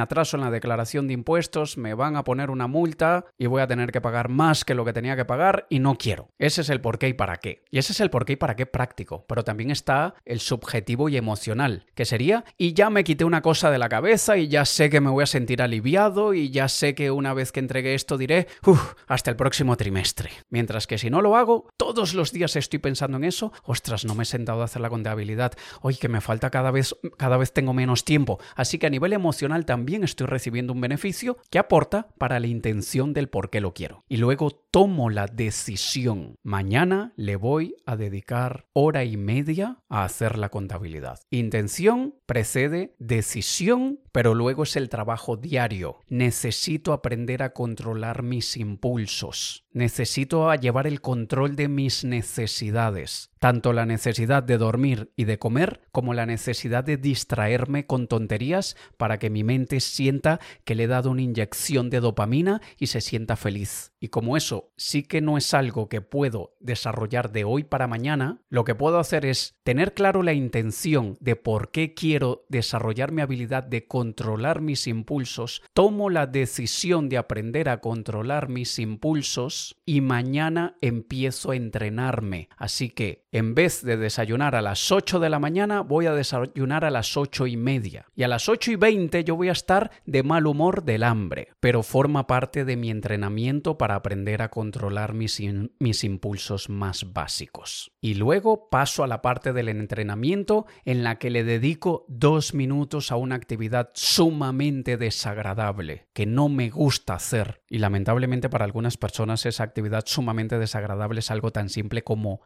atraso 0.00 0.36
en 0.36 0.42
la 0.42 0.50
declaración 0.50 1.06
de 1.06 1.14
impuestos, 1.14 1.78
me 1.78 1.94
van 1.94 2.16
a 2.16 2.24
poner 2.24 2.50
una 2.50 2.66
multa 2.66 3.26
y 3.38 3.46
voy 3.46 3.62
a 3.62 3.68
tener 3.68 3.92
que 3.92 4.00
pagar 4.00 4.30
más 4.30 4.64
que 4.64 4.74
lo 4.74 4.84
que 4.84 4.92
tenía 4.92 5.14
que 5.14 5.24
pagar 5.24 5.68
y 5.70 5.78
no 5.78 5.94
quiero. 5.94 6.30
Ese 6.40 6.62
es 6.62 6.70
el 6.70 6.80
por 6.80 6.98
qué 6.98 7.06
y 7.06 7.12
para 7.12 7.36
qué. 7.36 7.62
Y 7.70 7.78
ese 7.78 7.92
es 7.92 8.00
el 8.00 8.10
por 8.10 8.24
qué 8.24 8.32
y 8.32 8.36
para 8.36 8.56
qué 8.56 8.66
práctico. 8.66 9.24
Pero 9.28 9.44
también 9.44 9.70
está 9.70 10.16
el 10.24 10.40
subjetivo 10.40 11.08
y 11.08 11.16
emocional, 11.16 11.86
que 11.94 12.04
sería, 12.04 12.44
y 12.58 12.72
ya 12.72 12.90
me 12.90 13.04
quité 13.04 13.24
una 13.24 13.42
cosa 13.42 13.70
de 13.70 13.78
la 13.78 13.88
cabeza 13.88 14.38
y 14.38 14.48
ya 14.48 14.64
sé 14.64 14.90
que 14.90 15.00
me 15.00 15.10
voy 15.10 15.22
a 15.22 15.26
sentir 15.26 15.62
aliviado 15.62 16.34
y 16.34 16.50
ya 16.50 16.66
sé 16.66 16.96
que 16.96 17.12
una 17.12 17.32
vez 17.32 17.52
que 17.52 17.60
entregue 17.60 17.94
esto 17.94 18.18
diré, 18.18 18.48
uff, 18.66 18.94
hasta 19.06 19.30
el 19.30 19.36
próximo 19.36 19.76
trimestre. 19.76 20.30
Mientras 20.50 20.88
que 20.88 20.98
si 20.98 21.10
no 21.10 21.22
lo 21.22 21.36
hago, 21.36 21.68
todos 21.76 22.14
los 22.14 22.32
días 22.32 22.56
estoy 22.56 22.78
pensando 22.78 23.16
en 23.16 23.24
eso, 23.24 23.52
ostras, 23.62 24.04
no 24.04 24.14
me 24.14 24.22
he 24.22 24.26
sentado 24.26 24.62
a 24.62 24.64
hacer 24.64 24.82
la 24.82 24.90
contabilidad, 24.90 25.52
oye, 25.80 25.98
que 25.98 26.08
me 26.08 26.20
falta 26.20 26.50
cada 26.50 26.70
vez, 26.70 26.96
cada 27.16 27.36
vez 27.36 27.52
tengo 27.52 27.72
menos 27.72 28.04
tiempo. 28.04 28.38
Así 28.54 28.78
que 28.78 28.86
a 28.86 28.90
nivel 28.90 29.12
emocional 29.12 29.64
también 29.64 30.04
estoy 30.04 30.26
recibiendo 30.26 30.72
un 30.72 30.80
beneficio 30.80 31.36
que 31.50 31.58
aporta 31.58 32.08
para 32.18 32.40
la 32.40 32.46
intención 32.46 33.12
del 33.12 33.28
por 33.28 33.50
qué 33.50 33.60
lo 33.60 33.74
quiero. 33.74 34.04
Y 34.08 34.16
luego 34.16 34.65
tomo 34.76 35.08
la 35.08 35.26
decisión. 35.26 36.36
Mañana 36.42 37.14
le 37.16 37.36
voy 37.36 37.76
a 37.86 37.96
dedicar 37.96 38.66
hora 38.74 39.04
y 39.04 39.16
media 39.16 39.78
a 39.88 40.04
hacer 40.04 40.36
la 40.36 40.50
contabilidad. 40.50 41.18
Intención 41.30 42.14
precede 42.26 42.94
decisión, 42.98 44.00
pero 44.12 44.34
luego 44.34 44.64
es 44.64 44.76
el 44.76 44.90
trabajo 44.90 45.38
diario. 45.38 46.00
Necesito 46.08 46.92
aprender 46.92 47.42
a 47.42 47.54
controlar 47.54 48.22
mis 48.22 48.58
impulsos. 48.58 49.64
Necesito 49.72 50.54
llevar 50.56 50.86
el 50.86 51.00
control 51.00 51.56
de 51.56 51.68
mis 51.68 52.04
necesidades 52.04 53.30
tanto 53.46 53.72
la 53.72 53.86
necesidad 53.86 54.42
de 54.42 54.58
dormir 54.58 55.12
y 55.14 55.22
de 55.22 55.38
comer 55.38 55.80
como 55.92 56.14
la 56.14 56.26
necesidad 56.26 56.82
de 56.82 56.96
distraerme 56.96 57.86
con 57.86 58.08
tonterías 58.08 58.76
para 58.96 59.20
que 59.20 59.30
mi 59.30 59.44
mente 59.44 59.78
sienta 59.78 60.40
que 60.64 60.74
le 60.74 60.82
he 60.82 60.88
dado 60.88 61.12
una 61.12 61.22
inyección 61.22 61.88
de 61.88 62.00
dopamina 62.00 62.60
y 62.76 62.88
se 62.88 63.00
sienta 63.00 63.36
feliz. 63.36 63.92
Y 64.00 64.08
como 64.08 64.36
eso 64.36 64.72
sí 64.76 65.04
que 65.04 65.20
no 65.20 65.38
es 65.38 65.54
algo 65.54 65.88
que 65.88 66.00
puedo 66.00 66.56
desarrollar 66.58 67.30
de 67.30 67.44
hoy 67.44 67.62
para 67.62 67.86
mañana, 67.86 68.42
lo 68.48 68.64
que 68.64 68.74
puedo 68.74 68.98
hacer 68.98 69.24
es 69.24 69.56
tener 69.62 69.94
claro 69.94 70.24
la 70.24 70.32
intención 70.32 71.16
de 71.20 71.36
por 71.36 71.70
qué 71.70 71.94
quiero 71.94 72.46
desarrollar 72.48 73.12
mi 73.12 73.22
habilidad 73.22 73.62
de 73.62 73.86
controlar 73.86 74.60
mis 74.60 74.88
impulsos, 74.88 75.62
tomo 75.72 76.10
la 76.10 76.26
decisión 76.26 77.08
de 77.08 77.18
aprender 77.18 77.68
a 77.68 77.80
controlar 77.80 78.48
mis 78.48 78.78
impulsos 78.80 79.80
y 79.86 80.00
mañana 80.00 80.76
empiezo 80.80 81.52
a 81.52 81.56
entrenarme. 81.56 82.48
Así 82.56 82.90
que 82.90 83.26
en 83.36 83.54
vez 83.54 83.82
de 83.82 83.98
desayunar 83.98 84.54
a 84.54 84.62
las 84.62 84.90
8 84.90 85.20
de 85.20 85.28
la 85.28 85.38
mañana, 85.38 85.82
voy 85.82 86.06
a 86.06 86.14
desayunar 86.14 86.86
a 86.86 86.90
las 86.90 87.18
8 87.18 87.46
y 87.46 87.58
media. 87.58 88.06
Y 88.14 88.22
a 88.22 88.28
las 88.28 88.48
8 88.48 88.70
y 88.70 88.76
20 88.76 89.24
yo 89.24 89.36
voy 89.36 89.50
a 89.50 89.52
estar 89.52 89.90
de 90.06 90.22
mal 90.22 90.46
humor 90.46 90.84
del 90.84 91.02
hambre. 91.02 91.48
Pero 91.60 91.82
forma 91.82 92.26
parte 92.26 92.64
de 92.64 92.76
mi 92.76 92.90
entrenamiento 92.90 93.76
para 93.76 93.94
aprender 93.94 94.40
a 94.40 94.48
controlar 94.48 95.12
mis, 95.12 95.42
mis 95.78 96.02
impulsos 96.02 96.70
más 96.70 97.12
básicos. 97.12 97.92
Y 98.00 98.14
luego 98.14 98.70
paso 98.70 99.04
a 99.04 99.06
la 99.06 99.20
parte 99.20 99.52
del 99.52 99.68
entrenamiento 99.68 100.64
en 100.86 101.04
la 101.04 101.18
que 101.18 101.28
le 101.28 101.44
dedico 101.44 102.06
dos 102.08 102.54
minutos 102.54 103.12
a 103.12 103.16
una 103.16 103.34
actividad 103.34 103.90
sumamente 103.92 104.96
desagradable, 104.96 106.06
que 106.14 106.24
no 106.24 106.48
me 106.48 106.70
gusta 106.70 107.12
hacer. 107.12 107.60
Y 107.68 107.80
lamentablemente 107.80 108.48
para 108.48 108.64
algunas 108.64 108.96
personas 108.96 109.44
esa 109.44 109.64
actividad 109.64 110.04
sumamente 110.06 110.58
desagradable 110.58 111.18
es 111.18 111.30
algo 111.30 111.52
tan 111.52 111.68
simple 111.68 112.02
como 112.02 112.40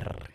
leer 0.00 0.32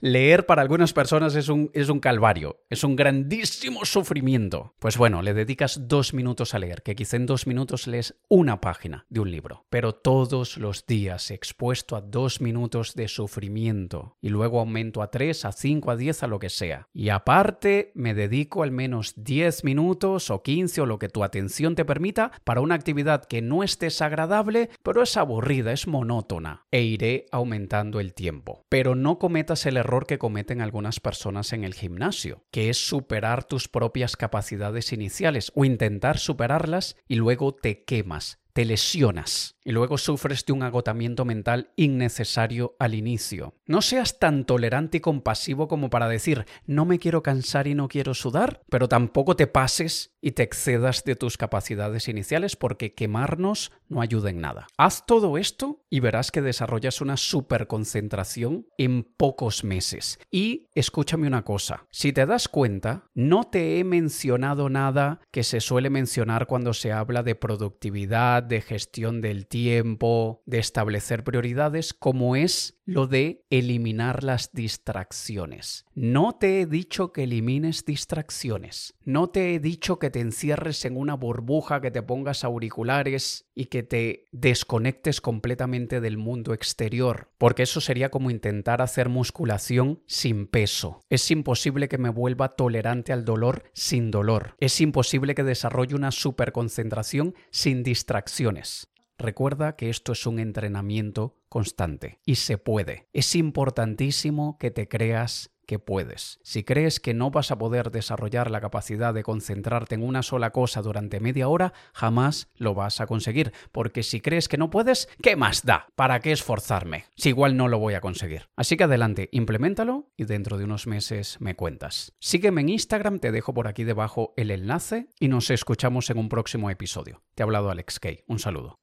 leer. 0.00 0.46
para 0.46 0.62
algunas 0.62 0.92
personas 0.92 1.34
es 1.34 1.48
un, 1.48 1.70
es 1.72 1.88
un 1.88 2.00
calvario, 2.00 2.60
es 2.70 2.84
un 2.84 2.96
grandísimo 2.96 3.84
sufrimiento. 3.84 4.74
Pues 4.78 4.96
bueno, 4.96 5.22
le 5.22 5.34
dedicas 5.34 5.88
dos 5.88 6.14
minutos 6.14 6.54
a 6.54 6.58
leer, 6.58 6.82
que 6.82 6.94
quizá 6.94 7.16
en 7.16 7.26
dos 7.26 7.46
minutos 7.46 7.86
lees 7.86 8.14
una 8.28 8.60
página 8.60 9.06
de 9.08 9.20
un 9.20 9.30
libro, 9.30 9.64
pero 9.70 9.92
todos 9.94 10.56
los 10.56 10.86
días 10.86 11.30
expuesto 11.30 11.96
a 11.96 12.00
dos 12.00 12.40
minutos 12.40 12.94
de 12.94 13.08
sufrimiento 13.08 14.16
y 14.20 14.28
luego 14.28 14.60
aumento 14.60 15.02
a 15.02 15.10
tres, 15.10 15.44
a 15.44 15.52
cinco, 15.52 15.90
a 15.90 15.96
diez, 15.96 16.22
a 16.22 16.26
lo 16.26 16.38
que 16.38 16.50
sea. 16.50 16.88
Y 16.92 17.08
aparte 17.08 17.92
me 17.94 18.14
dedico 18.14 18.62
al 18.62 18.70
menos 18.70 19.14
diez 19.16 19.64
minutos 19.64 20.30
o 20.30 20.42
quince 20.42 20.80
o 20.80 20.86
lo 20.86 20.98
que 20.98 21.08
tu 21.08 21.24
atención 21.24 21.74
te 21.74 21.84
permita 21.84 22.32
para 22.44 22.60
una 22.60 22.74
actividad 22.74 23.24
que 23.24 23.42
no 23.42 23.62
es 23.62 23.78
desagradable, 23.78 24.70
pero 24.82 25.02
es 25.02 25.16
aburrida, 25.16 25.72
es 25.72 25.86
monótona, 25.86 26.66
e 26.70 26.82
iré 26.82 27.26
aumentando 27.30 28.00
el 28.00 28.14
tiempo. 28.14 28.64
Pero 28.72 28.94
no 28.94 29.18
cometas 29.18 29.66
el 29.66 29.76
error 29.76 30.06
que 30.06 30.16
cometen 30.16 30.62
algunas 30.62 30.98
personas 30.98 31.52
en 31.52 31.62
el 31.62 31.74
gimnasio, 31.74 32.46
que 32.50 32.70
es 32.70 32.78
superar 32.78 33.44
tus 33.44 33.68
propias 33.68 34.16
capacidades 34.16 34.94
iniciales 34.94 35.52
o 35.54 35.66
intentar 35.66 36.16
superarlas 36.16 36.96
y 37.06 37.16
luego 37.16 37.54
te 37.54 37.84
quemas, 37.84 38.38
te 38.54 38.64
lesionas 38.64 39.56
y 39.64 39.72
luego 39.72 39.98
sufres 39.98 40.44
de 40.44 40.52
un 40.52 40.62
agotamiento 40.62 41.24
mental 41.24 41.70
innecesario 41.76 42.76
al 42.78 42.94
inicio. 42.94 43.54
No 43.66 43.82
seas 43.82 44.18
tan 44.18 44.44
tolerante 44.44 44.98
y 44.98 45.00
compasivo 45.00 45.68
como 45.68 45.90
para 45.90 46.08
decir 46.08 46.46
no 46.66 46.84
me 46.84 46.98
quiero 46.98 47.22
cansar 47.22 47.66
y 47.66 47.74
no 47.74 47.88
quiero 47.88 48.14
sudar, 48.14 48.62
pero 48.68 48.88
tampoco 48.88 49.36
te 49.36 49.46
pases 49.46 50.14
y 50.20 50.32
te 50.32 50.42
excedas 50.42 51.04
de 51.04 51.16
tus 51.16 51.36
capacidades 51.36 52.08
iniciales 52.08 52.56
porque 52.56 52.94
quemarnos 52.94 53.72
no 53.88 54.00
ayuda 54.00 54.30
en 54.30 54.40
nada. 54.40 54.66
Haz 54.76 55.04
todo 55.06 55.36
esto 55.38 55.84
y 55.90 56.00
verás 56.00 56.30
que 56.30 56.42
desarrollas 56.42 57.00
una 57.00 57.16
superconcentración 57.16 58.66
en 58.78 59.02
pocos 59.02 59.64
meses. 59.64 60.18
Y 60.30 60.68
escúchame 60.74 61.26
una 61.26 61.44
cosa, 61.44 61.86
si 61.90 62.12
te 62.12 62.26
das 62.26 62.48
cuenta, 62.48 63.04
no 63.14 63.44
te 63.44 63.78
he 63.78 63.84
mencionado 63.84 64.68
nada 64.68 65.20
que 65.30 65.42
se 65.42 65.60
suele 65.60 65.90
mencionar 65.90 66.46
cuando 66.46 66.72
se 66.72 66.92
habla 66.92 67.22
de 67.22 67.34
productividad, 67.34 68.42
de 68.42 68.60
gestión 68.60 69.20
del 69.20 69.46
tiempo, 69.52 70.42
de 70.46 70.58
establecer 70.58 71.24
prioridades, 71.24 71.92
como 71.92 72.36
es 72.36 72.80
lo 72.86 73.06
de 73.06 73.44
eliminar 73.50 74.24
las 74.24 74.52
distracciones. 74.52 75.84
No 75.94 76.32
te 76.32 76.62
he 76.62 76.66
dicho 76.66 77.12
que 77.12 77.24
elimines 77.24 77.84
distracciones. 77.84 78.94
No 79.04 79.28
te 79.28 79.54
he 79.54 79.60
dicho 79.60 79.98
que 79.98 80.08
te 80.08 80.20
encierres 80.20 80.86
en 80.86 80.96
una 80.96 81.14
burbuja, 81.14 81.82
que 81.82 81.90
te 81.90 82.02
pongas 82.02 82.44
auriculares 82.44 83.46
y 83.54 83.66
que 83.66 83.82
te 83.82 84.24
desconectes 84.32 85.20
completamente 85.20 86.00
del 86.00 86.16
mundo 86.16 86.54
exterior, 86.54 87.30
porque 87.36 87.64
eso 87.64 87.82
sería 87.82 88.10
como 88.10 88.30
intentar 88.30 88.80
hacer 88.80 89.10
musculación 89.10 90.02
sin 90.06 90.46
peso. 90.46 91.02
Es 91.10 91.30
imposible 91.30 91.88
que 91.88 91.98
me 91.98 92.08
vuelva 92.08 92.56
tolerante 92.56 93.12
al 93.12 93.26
dolor 93.26 93.64
sin 93.74 94.10
dolor. 94.10 94.54
Es 94.58 94.80
imposible 94.80 95.34
que 95.34 95.44
desarrolle 95.44 95.94
una 95.94 96.10
superconcentración 96.10 97.34
sin 97.50 97.82
distracciones. 97.82 98.88
Recuerda 99.18 99.76
que 99.76 99.90
esto 99.90 100.12
es 100.12 100.26
un 100.26 100.38
entrenamiento 100.38 101.36
constante 101.48 102.18
y 102.24 102.36
se 102.36 102.58
puede. 102.58 103.08
Es 103.12 103.34
importantísimo 103.34 104.58
que 104.58 104.70
te 104.70 104.88
creas 104.88 105.52
que 105.66 105.78
puedes. 105.78 106.38
Si 106.42 106.64
crees 106.64 107.00
que 107.00 107.14
no 107.14 107.30
vas 107.30 107.50
a 107.50 107.58
poder 107.58 107.90
desarrollar 107.90 108.50
la 108.50 108.60
capacidad 108.60 109.14
de 109.14 109.22
concentrarte 109.22 109.94
en 109.94 110.02
una 110.02 110.22
sola 110.22 110.50
cosa 110.50 110.82
durante 110.82 111.20
media 111.20 111.48
hora, 111.48 111.72
jamás 111.94 112.48
lo 112.56 112.74
vas 112.74 113.00
a 113.00 113.06
conseguir. 113.06 113.52
Porque 113.70 114.02
si 114.02 114.20
crees 114.20 114.48
que 114.48 114.58
no 114.58 114.70
puedes, 114.70 115.08
¿qué 115.22 115.36
más 115.36 115.64
da? 115.64 115.86
¿Para 115.94 116.20
qué 116.20 116.32
esforzarme? 116.32 117.04
Si 117.16 117.30
igual 117.30 117.56
no 117.56 117.68
lo 117.68 117.78
voy 117.78 117.94
a 117.94 118.00
conseguir. 118.00 118.48
Así 118.56 118.76
que 118.76 118.84
adelante, 118.84 119.28
implementalo 119.32 120.10
y 120.16 120.24
dentro 120.24 120.58
de 120.58 120.64
unos 120.64 120.86
meses 120.86 121.36
me 121.40 121.54
cuentas. 121.54 122.12
Sígueme 122.18 122.60
en 122.62 122.70
Instagram, 122.70 123.18
te 123.18 123.32
dejo 123.32 123.54
por 123.54 123.68
aquí 123.68 123.84
debajo 123.84 124.34
el 124.36 124.50
enlace 124.50 125.08
y 125.20 125.28
nos 125.28 125.50
escuchamos 125.50 126.10
en 126.10 126.18
un 126.18 126.28
próximo 126.28 126.70
episodio. 126.70 127.22
Te 127.34 127.42
ha 127.42 127.44
hablado 127.44 127.70
Alex 127.70 128.00
Kay. 128.00 128.24
Un 128.26 128.38
saludo. 128.38 128.81